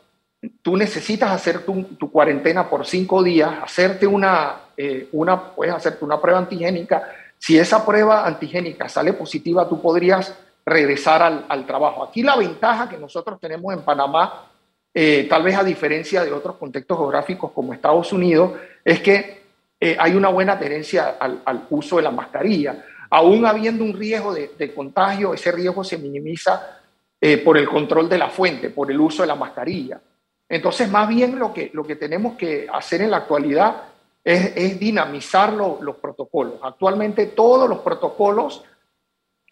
tú 0.62 0.76
necesitas 0.76 1.30
hacer 1.30 1.64
tu, 1.64 2.10
cuarentena 2.10 2.68
por 2.68 2.86
cinco 2.86 3.22
días, 3.22 3.52
hacerte 3.62 4.06
una, 4.06 4.56
eh, 4.76 5.08
una, 5.12 5.54
puedes 5.54 5.74
hacerte 5.74 6.04
una 6.04 6.20
prueba 6.20 6.38
antigénica. 6.38 7.02
Si 7.38 7.58
esa 7.58 7.84
prueba 7.84 8.26
antigénica 8.26 8.88
sale 8.88 9.12
positiva, 9.12 9.68
tú 9.68 9.80
podrías 9.80 10.34
regresar 10.64 11.22
al, 11.48 11.66
trabajo. 11.66 12.02
Aquí 12.02 12.22
la 12.22 12.36
ventaja 12.36 12.88
que 12.88 12.98
nosotros 12.98 13.38
tenemos 13.40 13.72
en 13.72 13.82
Panamá, 13.82 14.46
eh, 14.92 15.26
tal 15.28 15.44
vez 15.44 15.56
a 15.56 15.62
diferencia 15.62 16.24
de 16.24 16.32
otros 16.32 16.56
contextos 16.56 16.98
geográficos 16.98 17.52
como 17.52 17.72
Estados 17.72 18.12
Unidos, 18.12 18.52
es 18.84 19.00
que 19.00 19.42
eh, 19.78 19.96
hay 19.98 20.14
una 20.14 20.28
buena 20.28 20.54
adherencia 20.54 21.16
al, 21.20 21.66
uso 21.70 21.98
de 21.98 22.02
la 22.02 22.10
mascarilla. 22.10 22.84
Aún 23.10 23.46
habiendo 23.46 23.84
un 23.84 23.94
riesgo 23.94 24.34
de, 24.34 24.74
contagio, 24.74 25.34
ese 25.34 25.52
riesgo 25.52 25.84
se 25.84 25.98
minimiza 25.98 26.80
eh, 27.20 27.38
por 27.38 27.56
el 27.58 27.68
control 27.68 28.08
de 28.08 28.18
la 28.18 28.28
fuente, 28.28 28.70
por 28.70 28.90
el 28.90 29.00
uso 29.00 29.22
de 29.22 29.28
la 29.28 29.34
mascarilla. 29.34 30.00
Entonces, 30.48 30.90
más 30.90 31.08
bien 31.08 31.38
lo 31.38 31.52
que, 31.52 31.70
lo 31.72 31.84
que 31.84 31.96
tenemos 31.96 32.36
que 32.36 32.66
hacer 32.72 33.02
en 33.02 33.10
la 33.10 33.18
actualidad 33.18 33.82
es, 34.26 34.78
dinamizar 34.80 35.52
los 35.52 35.96
protocolos. 35.96 36.54
Actualmente 36.62 37.26
todos 37.26 37.68
los 37.68 37.78
protocolos 37.78 38.64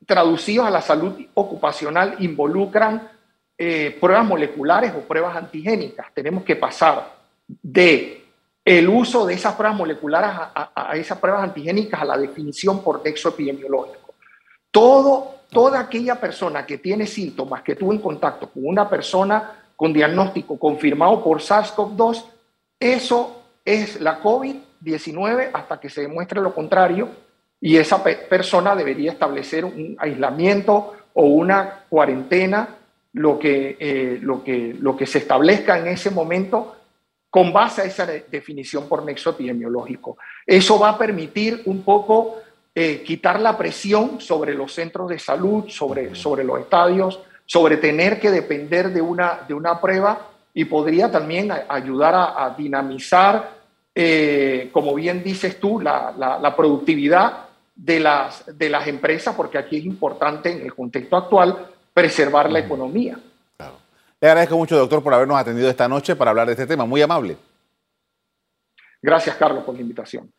traducidos 0.05 0.67
a 0.67 0.71
la 0.71 0.81
salud 0.81 1.14
ocupacional 1.35 2.17
involucran 2.19 3.09
eh, 3.57 3.97
pruebas 4.01 4.27
moleculares 4.27 4.93
o 4.97 5.01
pruebas 5.01 5.37
antigénicas. 5.37 6.12
Tenemos 6.12 6.43
que 6.43 6.57
pasar 6.57 7.14
de 7.47 8.23
el 8.64 8.88
uso 8.88 9.27
de 9.27 9.35
esas 9.35 9.55
pruebas 9.55 9.77
moleculares 9.77 10.31
a, 10.33 10.96
esas 10.96 11.18
pruebas 11.18 11.44
antigénicas 11.44 12.00
a 12.00 12.05
la 12.05 12.16
definición 12.16 12.83
por 12.83 13.05
nexo 13.05 13.29
epidemiológico. 13.29 14.14
Todo, 14.70 15.35
toda 15.50 15.81
aquella 15.81 16.18
persona 16.18 16.64
que 16.64 16.79
tiene 16.79 17.07
síntomas, 17.07 17.62
que 17.62 17.77
tuvo 17.77 17.92
en 17.92 17.98
contacto 17.98 18.48
con 18.48 18.66
una 18.66 18.88
persona 18.88 19.61
con 19.77 19.92
diagnóstico 19.92 20.59
confirmado 20.59 21.22
por 21.22 21.40
SARS-CoV-2, 21.40 22.24
eso 22.81 23.42
es 23.64 24.00
la 24.00 24.22
COVID-19 24.22 25.50
hasta 25.53 25.79
que 25.79 25.90
se 25.90 26.03
demuestre 26.03 26.40
lo 26.40 26.55
contrario 26.55 27.09
y 27.61 27.77
esa 27.77 28.03
persona 28.03 28.74
debería 28.74 29.12
establecer 29.12 29.64
un 29.64 29.96
aislamiento 29.98 30.94
o 31.12 31.27
una 31.27 31.85
cuarentena, 31.88 32.77
lo 33.12 33.38
que, 33.38 33.77
eh, 33.79 34.18
lo, 34.20 34.42
que, 34.42 34.74
lo 34.79 34.96
que 34.96 35.07
se 35.07 35.18
establezca 35.18 35.79
en 35.79 35.88
ese 35.88 36.11
momento 36.11 36.77
con 37.35 37.53
base 37.53 37.83
a 37.83 37.85
esa 37.85 38.07
definición 38.07 38.88
por 38.88 39.05
nexo 39.05 39.31
epidemiológico. 39.31 40.18
Eso 40.47 40.79
va 40.79 40.90
a 40.90 40.97
permitir 40.97 41.62
un 41.64 41.83
poco 41.83 42.37
eh, 42.73 43.03
quitar 43.05 43.40
la 43.40 43.59
presión 43.59 44.20
sobre 44.20 44.55
los 44.55 44.73
centros 44.73 45.09
de 45.09 45.18
salud, 45.18 45.64
sobre, 45.66 46.14
sobre 46.14 46.44
los 46.44 46.61
estadios, 46.61 47.18
sobre 47.44 47.79
tener 47.79 48.20
que 48.20 48.31
depender 48.31 48.92
de 48.92 49.01
una, 49.01 49.40
de 49.49 49.53
una 49.53 49.81
prueba 49.81 50.29
y 50.55 50.66
podría 50.66 51.11
también 51.11 51.51
ayudar 51.66 52.14
a, 52.14 52.55
dinamizar, 52.57 53.51
eh, 53.92 54.70
como 54.70 54.94
bien 54.94 55.25
dices 55.25 55.59
tú, 55.59 55.81
la, 55.81 56.14
la, 56.16 56.55
productividad 56.55 57.49
de 57.75 57.99
las, 57.99 58.44
de 58.47 58.70
las 58.70 58.87
empresas, 58.87 59.35
porque 59.35 59.59
aquí 59.59 59.79
es 59.79 59.85
importante 59.87 60.53
en 60.53 60.61
el 60.61 60.73
contexto 60.73 61.16
actual 61.16 61.66
preservar 61.92 62.53
la 62.53 62.61
economía. 62.61 63.18
Le 64.24 64.30
agradezco 64.30 64.56
mucho, 64.56 64.74
doctor, 64.74 65.02
por 65.02 65.12
habernos 65.12 65.37
atendido 65.37 65.68
esta 65.68 65.87
noche 65.87 66.16
para 66.16 66.30
hablar 66.30 66.46
de 66.46 66.54
este 66.54 66.66
tema. 66.66 66.87
Muy 66.87 67.02
amable. 67.02 67.37
Gracias, 69.02 69.37
Carlos, 69.37 69.64
por 69.64 69.74
la 69.74 69.82
invitación. 69.82 70.32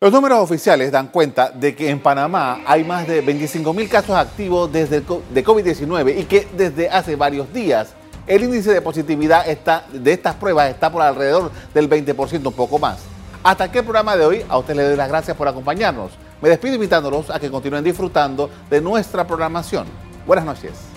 Los 0.00 0.10
números 0.10 0.40
oficiales 0.40 0.90
dan 0.90 1.06
cuenta 1.06 1.48
de 1.48 1.76
que 1.76 1.90
en 1.90 2.00
Panamá 2.00 2.62
hay 2.66 2.82
más 2.82 3.06
de 3.06 3.20
25 3.20 3.72
mil 3.72 3.88
casos 3.88 4.16
activos 4.16 4.72
desde 4.72 4.98
de 4.98 5.44
COVID-19 5.44 6.18
y 6.18 6.24
que 6.24 6.48
desde 6.56 6.88
hace 6.88 7.14
varios 7.14 7.52
días 7.52 7.94
el 8.26 8.42
índice 8.42 8.72
de 8.72 8.82
positividad 8.82 9.48
está, 9.48 9.86
de 9.92 10.12
estas 10.12 10.34
pruebas 10.34 10.70
está 10.70 10.90
por 10.90 11.00
alrededor 11.00 11.52
del 11.72 11.88
20%, 11.88 12.44
un 12.44 12.52
poco 12.52 12.80
más. 12.80 13.04
Hasta 13.44 13.62
aquí 13.62 13.78
el 13.78 13.84
programa 13.84 14.16
de 14.16 14.26
hoy. 14.26 14.44
A 14.48 14.58
usted 14.58 14.74
le 14.74 14.82
doy 14.82 14.96
las 14.96 15.08
gracias 15.08 15.36
por 15.36 15.46
acompañarnos. 15.46 16.10
Me 16.42 16.48
despido 16.48 16.74
invitándolos 16.74 17.30
a 17.30 17.38
que 17.38 17.48
continúen 17.48 17.84
disfrutando 17.84 18.50
de 18.68 18.80
nuestra 18.80 19.24
programación. 19.24 19.86
Buenas 20.26 20.44
noches. 20.44 20.93